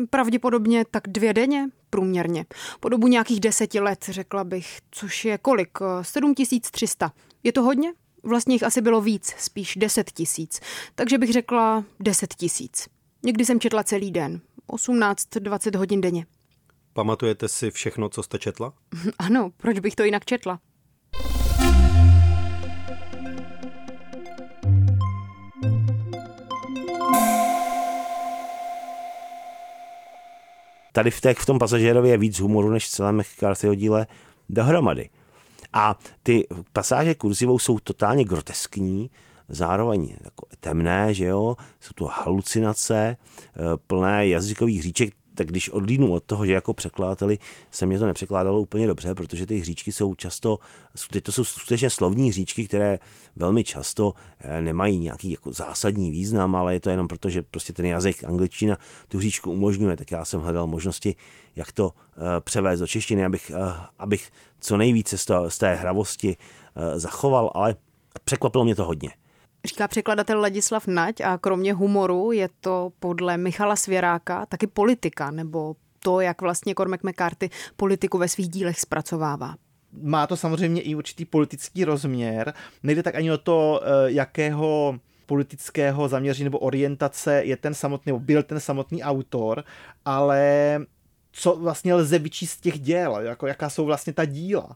Pravděpodobně 0.10 0.86
tak 0.91 1.04
dvě 1.08 1.34
denně, 1.34 1.69
průměrně. 1.89 2.45
Po 2.80 2.89
dobu 2.89 3.08
nějakých 3.08 3.39
deseti 3.39 3.80
let, 3.80 4.06
řekla 4.10 4.43
bych, 4.43 4.80
což 4.91 5.25
je 5.25 5.38
kolik? 5.38 5.78
7300. 6.02 7.12
Je 7.43 7.52
to 7.52 7.62
hodně? 7.62 7.93
Vlastně 8.23 8.56
jich 8.56 8.63
asi 8.63 8.82
bylo 8.82 9.02
víc, 9.02 9.34
spíš 9.38 9.75
10 9.78 10.12
tisíc. 10.12 10.60
Takže 10.95 11.17
bych 11.17 11.34
řekla 11.34 11.86
10 11.99 12.34
tisíc. 12.34 12.88
Někdy 13.23 13.45
jsem 13.45 13.60
četla 13.60 13.84
celý 13.84 14.12
den, 14.12 14.41
18-20 14.69 15.78
hodin 15.78 16.02
denně. 16.02 16.25
Pamatujete 16.93 17.47
si 17.47 17.71
všechno, 17.71 18.10
co 18.10 18.23
jste 18.23 18.39
četla? 18.39 18.73
Ano, 19.19 19.52
proč 19.58 19.80
bych 19.80 19.95
to 19.95 20.04
jinak 20.04 20.25
četla? 20.25 20.60
Tady 31.00 31.12
v, 31.12 31.22
té, 31.22 31.34
v 31.34 31.46
tom 31.46 31.60
pasažérově 31.60 32.12
je 32.12 32.18
víc 32.18 32.40
humoru 32.40 32.70
než 32.70 32.86
v 32.86 32.90
celém 32.90 33.18
McCarthyho 33.18 33.76
díle 33.76 34.08
dohromady. 34.50 35.10
A 35.74 36.00
ty 36.24 36.48
pasáže 36.74 37.16
kurzivou 37.16 37.60
jsou 37.60 37.80
totálně 37.80 38.24
groteskní, 38.24 39.10
zároveň 39.50 40.16
jako 40.24 40.46
temné, 40.60 41.14
že 41.14 41.26
jo, 41.26 41.56
jsou 41.80 41.92
to 41.96 42.06
halucinace, 42.06 43.18
eh, 43.18 43.62
plné 43.88 44.28
jazykových 44.28 44.82
říček, 44.82 45.14
tak 45.39 45.47
když 45.47 45.69
odlídnu 45.69 46.13
od 46.13 46.23
toho, 46.23 46.45
že 46.45 46.54
jako 46.54 46.73
překladateli 46.73 47.38
se 47.71 47.86
mě 47.86 47.99
to 47.99 48.06
nepřekládalo 48.06 48.62
úplně 48.62 48.88
dobře, 48.88 49.15
protože 49.15 49.45
ty 49.45 49.60
hříčky 49.60 49.91
jsou 49.91 50.15
často, 50.15 50.60
to 51.23 51.32
jsou 51.32 51.43
skutečně 51.43 51.89
slovní 51.89 52.30
hříčky, 52.30 52.67
které 52.67 52.99
velmi 53.36 53.63
často 53.63 54.13
eh, 54.39 54.62
nemají 54.62 54.99
nějaký 54.99 55.32
jako 55.32 55.54
zásadní 55.54 56.12
význam, 56.12 56.56
ale 56.56 56.73
je 56.73 56.80
to 56.80 56.89
jenom 56.89 57.08
proto, 57.08 57.30
že 57.30 57.41
prostě 57.41 57.73
ten 57.73 57.86
jazyk 57.86 58.23
angličtina 58.23 58.78
tu 59.08 59.17
hříčku 59.17 59.52
umožňuje, 59.52 59.97
tak 59.97 60.12
já 60.12 60.25
jsem 60.25 60.41
hledal 60.41 60.67
možnosti, 60.67 61.15
jak 61.56 61.71
to 61.71 61.93
eh, 61.95 62.19
převést 62.39 62.80
do 62.80 62.88
češtiny, 62.88 63.25
abych, 63.25 63.52
eh, 63.56 63.73
abych 63.99 64.32
co 64.60 64.78
nejvíce 64.78 65.17
z 65.47 65.58
té 65.58 65.75
hravosti 65.75 66.38
zachoval, 66.95 67.52
ale 67.54 67.75
překvapilo 68.23 68.63
mě 68.63 68.75
to 68.75 68.86
hodně. 68.86 69.10
Říká 69.65 69.88
překladatel 69.88 70.41
Ladislav 70.41 70.88
Nať 70.88 71.22
a 71.22 71.38
kromě 71.38 71.74
humoru 71.74 72.32
je 72.32 72.50
to 72.60 72.91
podle 73.00 73.38
Michala 73.38 73.76
Svěráka 73.76 74.45
taky 74.45 74.67
politika, 74.67 75.32
nebo 75.32 75.76
to, 76.00 76.19
jak 76.22 76.41
vlastně 76.41 76.76
Cormac 76.76 77.02
McCarthy 77.04 77.50
politiku 77.76 78.17
ve 78.17 78.28
svých 78.28 78.50
dílech 78.50 78.80
zpracovává. 78.80 79.56
Má 80.02 80.28
to 80.28 80.38
samozřejmě 80.38 80.82
i 80.82 80.95
určitý 80.95 81.26
politický 81.26 81.86
rozměr. 81.86 82.54
Nejde 82.84 83.04
tak 83.04 83.15
ani 83.15 83.32
o 83.32 83.38
to, 83.38 83.82
eh, 83.84 84.12
jakého 84.12 85.00
politického 85.26 86.08
zaměření 86.08 86.43
nebo 86.43 86.60
orientace 86.60 87.41
je 87.43 87.58
ten 87.58 87.74
samotný, 87.74 88.10
nebo 88.10 88.19
byl 88.19 88.43
ten 88.43 88.60
samotný 88.60 89.04
autor, 89.04 89.63
ale 90.06 90.80
co 91.32 91.56
vlastně 91.56 91.93
lze 91.93 92.19
vyčíst 92.19 92.54
z 92.54 92.62
těch 92.62 92.80
děl, 92.80 93.17
jako 93.22 93.48
jaká 93.48 93.69
jsou 93.69 93.86
vlastně 93.86 94.13
ta 94.13 94.26
díla. 94.26 94.76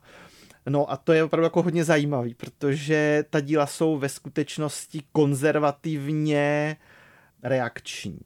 No 0.70 0.92
a 0.92 0.98
to 0.98 1.14
je 1.14 1.24
opravdu 1.24 1.44
jako 1.44 1.62
hodně 1.62 1.84
zajímavý, 1.84 2.34
protože 2.34 3.26
ta 3.30 3.40
díla 3.40 3.66
jsou 3.66 3.98
ve 3.98 4.10
skutečnosti 4.10 5.02
konzervativně 5.12 6.78
reakční 7.44 8.20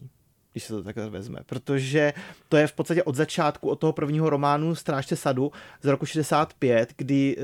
když 0.58 0.63
se 0.63 0.73
to 0.73 0.84
takhle 0.84 1.10
vezme, 1.10 1.39
protože 1.45 2.13
to 2.50 2.58
je 2.58 2.67
v 2.67 2.73
podstatě 2.73 3.04
od 3.04 3.15
začátku, 3.15 3.69
od 3.69 3.76
toho 3.76 3.93
prvního 3.93 4.30
románu 4.30 4.76
Strážce 4.76 5.15
sadu 5.15 5.52
z 5.82 5.86
roku 5.86 6.06
65, 6.06 6.93
kdy 6.97 7.36
eh, 7.39 7.41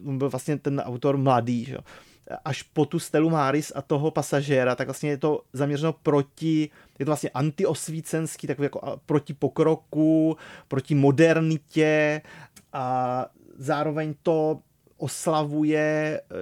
byl 0.00 0.30
vlastně 0.30 0.58
ten 0.58 0.80
autor 0.80 1.16
mladý, 1.16 1.64
že? 1.64 1.76
až 2.44 2.62
po 2.62 2.84
tu 2.84 2.98
Stelu 2.98 3.30
Maris 3.30 3.72
a 3.74 3.82
toho 3.82 4.10
pasažéra, 4.10 4.74
tak 4.74 4.86
vlastně 4.86 5.10
je 5.10 5.18
to 5.18 5.42
zaměřeno 5.52 5.92
proti, 5.92 6.70
je 6.98 7.04
to 7.04 7.10
vlastně 7.10 7.30
antiosvícenský, 7.30 8.46
takový 8.46 8.64
jako 8.64 9.00
proti 9.06 9.34
pokroku, 9.34 10.36
proti 10.68 10.94
modernitě 10.94 12.22
a 12.72 13.26
zároveň 13.58 14.14
to 14.22 14.60
oslavuje 14.98 16.20
eh, 16.30 16.34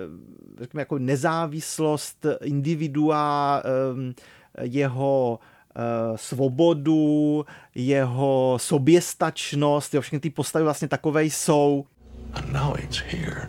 řekněme, 0.60 0.80
jako 0.80 0.98
nezávislost 0.98 2.26
individua, 2.44 3.62
eh, 3.64 4.66
jeho 4.66 5.38
eh, 5.76 5.82
svobodu, 6.16 7.46
jeho 7.74 8.54
soběstačnost, 8.60 9.94
jo, 9.94 10.00
všechny 10.00 10.20
ty 10.20 10.30
postavy 10.30 10.64
vlastně 10.64 10.88
takové 10.88 11.24
jsou. 11.24 11.84
And 12.32 12.52
now 12.52 12.78
it's 12.78 12.98
here. 12.98 13.48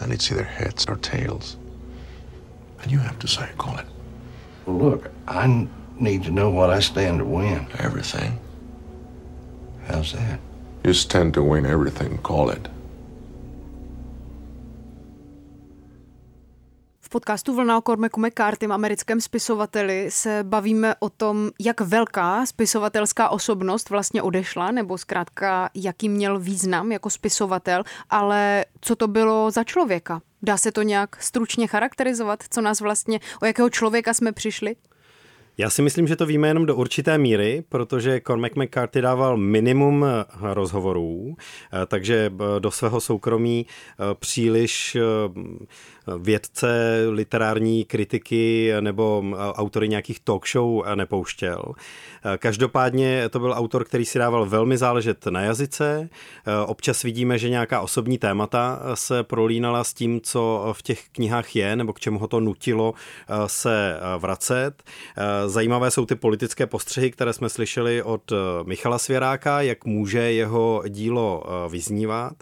And 0.00 0.12
it's 0.12 0.30
either 0.30 0.46
heads 0.46 0.86
or 0.86 0.98
tails. 0.98 1.58
And 2.82 2.92
you 2.92 3.00
have 3.00 3.18
to 3.18 3.26
say, 3.26 3.46
call 3.56 3.78
it. 3.80 3.86
Look, 4.66 5.10
I 5.26 5.68
need 5.98 6.24
to 6.24 6.30
know 6.30 6.54
what 6.54 6.78
I 6.78 6.82
stand 6.82 7.18
to 7.18 7.24
win. 7.24 7.66
Everything. 7.78 8.38
How's 9.86 10.12
that? 10.12 10.40
You 10.84 10.94
stand 10.94 11.34
to 11.34 11.42
win 11.42 11.66
everything, 11.66 12.18
call 12.22 12.50
it. 12.50 12.68
Podcastu 17.10 17.54
Vlna 17.54 17.78
o 17.78 17.80
Cormacu 17.80 18.20
McCartym, 18.20 18.72
americkém 18.72 19.20
spisovateli, 19.20 20.06
se 20.08 20.38
bavíme 20.42 20.94
o 20.98 21.10
tom, 21.10 21.50
jak 21.60 21.80
velká 21.80 22.46
spisovatelská 22.46 23.28
osobnost 23.28 23.90
vlastně 23.90 24.22
odešla, 24.22 24.70
nebo 24.70 24.98
zkrátka, 24.98 25.70
jaký 25.74 26.08
měl 26.08 26.38
význam 26.38 26.92
jako 26.92 27.10
spisovatel, 27.10 27.82
ale 28.10 28.64
co 28.80 28.96
to 28.96 29.08
bylo 29.08 29.50
za 29.50 29.64
člověka? 29.64 30.20
Dá 30.42 30.56
se 30.56 30.72
to 30.72 30.82
nějak 30.82 31.22
stručně 31.22 31.66
charakterizovat, 31.66 32.44
co 32.50 32.60
nás 32.60 32.80
vlastně, 32.80 33.20
o 33.42 33.46
jakého 33.46 33.70
člověka 33.70 34.14
jsme 34.14 34.32
přišli? 34.32 34.76
Já 35.60 35.70
si 35.70 35.82
myslím, 35.82 36.06
že 36.06 36.16
to 36.16 36.26
víme 36.26 36.48
jenom 36.48 36.66
do 36.66 36.76
určité 36.76 37.18
míry, 37.18 37.64
protože 37.68 38.20
Cormac 38.20 38.52
McCarthy 38.54 39.00
dával 39.00 39.36
minimum 39.36 40.04
eh, 40.04 40.24
rozhovorů, 40.54 41.36
eh, 41.36 41.86
takže 41.86 42.32
eh, 42.32 42.60
do 42.60 42.70
svého 42.70 43.00
soukromí 43.00 43.66
příliš 44.14 44.96
vědce, 46.18 47.02
literární 47.10 47.84
kritiky 47.84 48.72
nebo 48.80 49.24
autory 49.52 49.88
nějakých 49.88 50.20
talk 50.20 50.48
show 50.48 50.82
nepouštěl. 50.94 51.62
Každopádně 52.38 53.28
to 53.28 53.38
byl 53.38 53.52
autor, 53.56 53.84
který 53.84 54.04
si 54.04 54.18
dával 54.18 54.46
velmi 54.46 54.78
záležet 54.78 55.26
na 55.26 55.40
jazyce. 55.40 56.08
Občas 56.66 57.02
vidíme, 57.02 57.38
že 57.38 57.48
nějaká 57.48 57.80
osobní 57.80 58.18
témata 58.18 58.82
se 58.94 59.22
prolínala 59.22 59.84
s 59.84 59.94
tím, 59.94 60.20
co 60.20 60.70
v 60.72 60.82
těch 60.82 61.08
knihách 61.08 61.56
je, 61.56 61.76
nebo 61.76 61.92
k 61.92 62.00
čemu 62.00 62.18
ho 62.18 62.28
to 62.28 62.40
nutilo 62.40 62.94
se 63.46 64.00
vracet. 64.18 64.82
Zajímavé 65.46 65.90
jsou 65.90 66.06
ty 66.06 66.14
politické 66.14 66.66
postřehy, 66.66 67.10
které 67.10 67.32
jsme 67.32 67.48
slyšeli 67.48 68.02
od 68.02 68.32
Michala 68.64 68.98
Svěráka, 68.98 69.60
jak 69.60 69.84
může 69.84 70.32
jeho 70.32 70.82
dílo 70.88 71.42
vyznívat. 71.68 72.32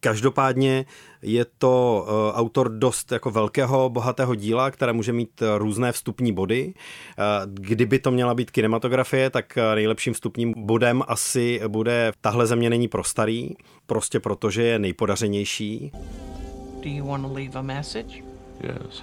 Každopádně 0.00 0.84
je 1.22 1.46
to 1.58 2.06
eh, 2.08 2.32
autor 2.32 2.68
dost 2.68 3.12
jako 3.12 3.30
velkého, 3.30 3.90
bohatého 3.90 4.34
díla, 4.34 4.70
které 4.70 4.92
může 4.92 5.12
mít 5.12 5.42
eh, 5.42 5.58
různé 5.58 5.92
vstupní 5.92 6.32
body. 6.32 6.74
Eh, 6.74 7.22
kdyby 7.46 7.98
to 7.98 8.10
měla 8.10 8.34
být 8.34 8.50
kinematografie, 8.50 9.30
tak 9.30 9.58
nejlepším 9.74 10.14
vstupním 10.14 10.54
bodem 10.56 11.02
asi 11.08 11.60
bude 11.68 12.12
Tahle 12.20 12.46
země 12.46 12.70
není 12.70 12.88
pro 12.88 13.04
starý, 13.04 13.50
prostě 13.86 14.20
protože 14.20 14.62
je 14.62 14.78
nejpodařenější. 14.78 15.92
Do 16.82 16.90
you 16.90 17.06
want 17.06 17.26
to 17.26 17.32
leave 17.32 17.58
a 17.58 17.62
message? 17.62 18.22
Yes. 18.62 19.02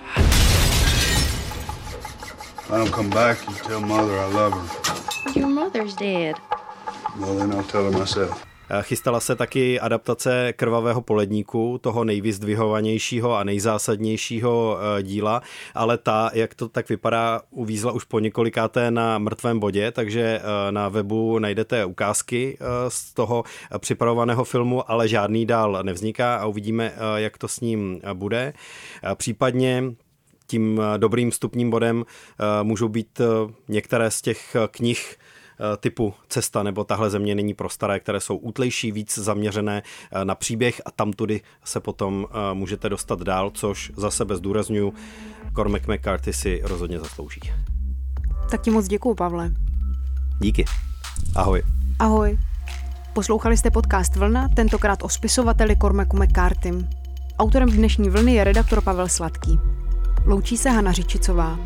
I 2.69 2.77
don't 2.77 2.95
come 2.95 3.09
back, 3.09 3.47
you 3.47 3.55
tell 3.67 3.81
mother 3.81 4.19
I 4.19 4.33
love 4.33 4.55
her. 4.55 4.69
Your 5.35 5.49
mother's 5.49 5.95
dead. 5.95 6.35
Well, 7.19 7.37
then 7.37 7.53
I'll 7.53 7.63
tell 7.63 7.83
her 7.83 7.99
myself. 7.99 8.46
Eh, 8.69 8.83
chystala 8.83 9.19
se 9.19 9.35
taky 9.35 9.79
adaptace 9.79 10.53
Krvavého 10.53 11.01
poledníku, 11.01 11.77
toho 11.77 12.03
nejvyzdvihovanějšího 12.03 13.35
a 13.35 13.43
nejzásadnějšího 13.43 14.77
eh, 14.79 15.03
díla, 15.03 15.41
ale 15.75 15.97
ta, 15.97 16.31
jak 16.33 16.55
to 16.55 16.69
tak 16.69 16.89
vypadá, 16.89 17.41
uvízla 17.49 17.91
už 17.91 18.03
po 18.03 18.19
několikáté 18.19 18.91
na 18.91 19.17
mrtvém 19.17 19.59
bodě, 19.59 19.91
takže 19.91 20.21
eh, 20.21 20.71
na 20.71 20.89
webu 20.89 21.39
najdete 21.39 21.85
ukázky 21.85 22.57
z 22.87 23.13
toho 23.13 23.43
připravovaného 23.79 24.43
filmu, 24.43 24.91
ale 24.91 25.07
žádný 25.07 25.45
dál 25.45 25.79
nevzniká 25.83 26.35
a 26.35 26.45
uvidíme, 26.45 26.93
jak 27.15 27.37
to 27.37 27.47
s 27.47 27.59
ním 27.59 28.01
bude. 28.13 28.53
Případně 29.15 29.83
tím 30.47 30.81
dobrým 30.97 31.31
stupním 31.31 31.69
bodem 31.69 32.05
můžou 32.63 32.87
být 32.87 33.21
některé 33.67 34.11
z 34.11 34.21
těch 34.21 34.55
knih, 34.71 35.17
typu 35.77 36.13
Cesta 36.29 36.63
nebo 36.63 36.83
Tahle 36.83 37.09
země 37.09 37.35
není 37.35 37.53
pro 37.53 37.69
staré, 37.69 37.99
které 37.99 38.19
jsou 38.19 38.37
útlejší, 38.37 38.91
víc 38.91 39.17
zaměřené 39.17 39.83
eh, 40.11 40.25
na 40.25 40.35
příběh 40.35 40.81
a 40.85 40.91
tam 40.91 41.13
tudy 41.13 41.41
se 41.63 41.79
potom 41.79 42.27
eh, 42.29 42.53
můžete 42.53 42.89
dostat 42.89 43.21
dál, 43.21 43.51
což 43.53 43.91
za 43.95 44.11
sebe 44.11 44.35
zdůraznuju, 44.35 44.93
Cormac 45.55 45.81
McCarthy 45.87 46.33
si 46.33 46.61
rozhodně 46.63 46.99
zaslouží. 46.99 47.41
Tak 48.51 48.61
ti 48.61 48.69
moc 48.69 48.87
děkuju, 48.87 49.15
Pavle. 49.15 49.51
Díky. 50.39 50.65
Ahoj. 51.35 51.63
Ahoj. 51.99 52.37
Poslouchali 53.13 53.57
jste 53.57 53.71
podcast 53.71 54.15
Vlna, 54.15 54.49
tentokrát 54.49 55.03
o 55.03 55.09
spisovateli 55.09 55.75
Cormacu 55.75 56.17
McCartym. 56.17 56.89
Autorem 57.39 57.69
dnešní 57.69 58.09
vlny 58.09 58.33
je 58.33 58.43
redaktor 58.43 58.81
Pavel 58.81 59.07
Sladký. 59.07 59.59
Loučí 60.25 60.57
se 60.57 60.69
Hana 60.69 60.91
Řičicová. 60.91 61.59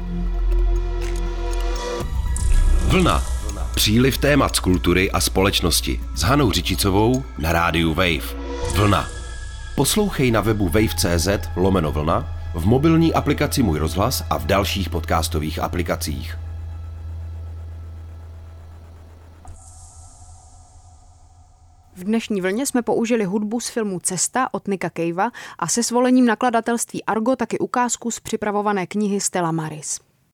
Vlna 2.88 3.41
Příliv 3.76 4.18
témat 4.18 4.56
z 4.56 4.60
kultury 4.60 5.12
a 5.12 5.20
společnosti 5.20 6.00
s 6.16 6.22
Hanou 6.22 6.52
Řičicovou 6.52 7.24
na 7.38 7.52
rádiu 7.52 7.94
Wave. 7.94 8.36
Vlna. 8.76 9.08
Poslouchej 9.76 10.32
na 10.32 10.42
webu 10.42 10.70
wave.cz 10.70 11.28
lomeno 11.56 11.92
vlna, 11.92 12.28
v 12.56 12.66
mobilní 12.66 13.14
aplikaci 13.14 13.64
Můj 13.64 13.80
rozhlas 13.80 14.24
a 14.30 14.38
v 14.38 14.46
dalších 14.46 14.90
podcastových 14.90 15.60
aplikacích. 15.60 16.38
V 21.96 22.04
dnešní 22.04 22.42
vlně 22.42 22.66
jsme 22.66 22.82
použili 22.82 23.24
hudbu 23.24 23.60
z 23.60 23.70
filmu 23.70 24.00
Cesta 24.00 24.54
od 24.54 24.68
Nika 24.68 24.90
Kejva 24.90 25.32
a 25.60 25.68
se 25.68 25.84
svolením 25.84 26.26
nakladatelství 26.26 27.04
Argo 27.04 27.36
taky 27.36 27.60
ukázku 27.60 28.12
z 28.12 28.20
připravované 28.20 28.88
knihy 28.88 29.22
Stella 29.22 29.52
Maris. 29.52 30.11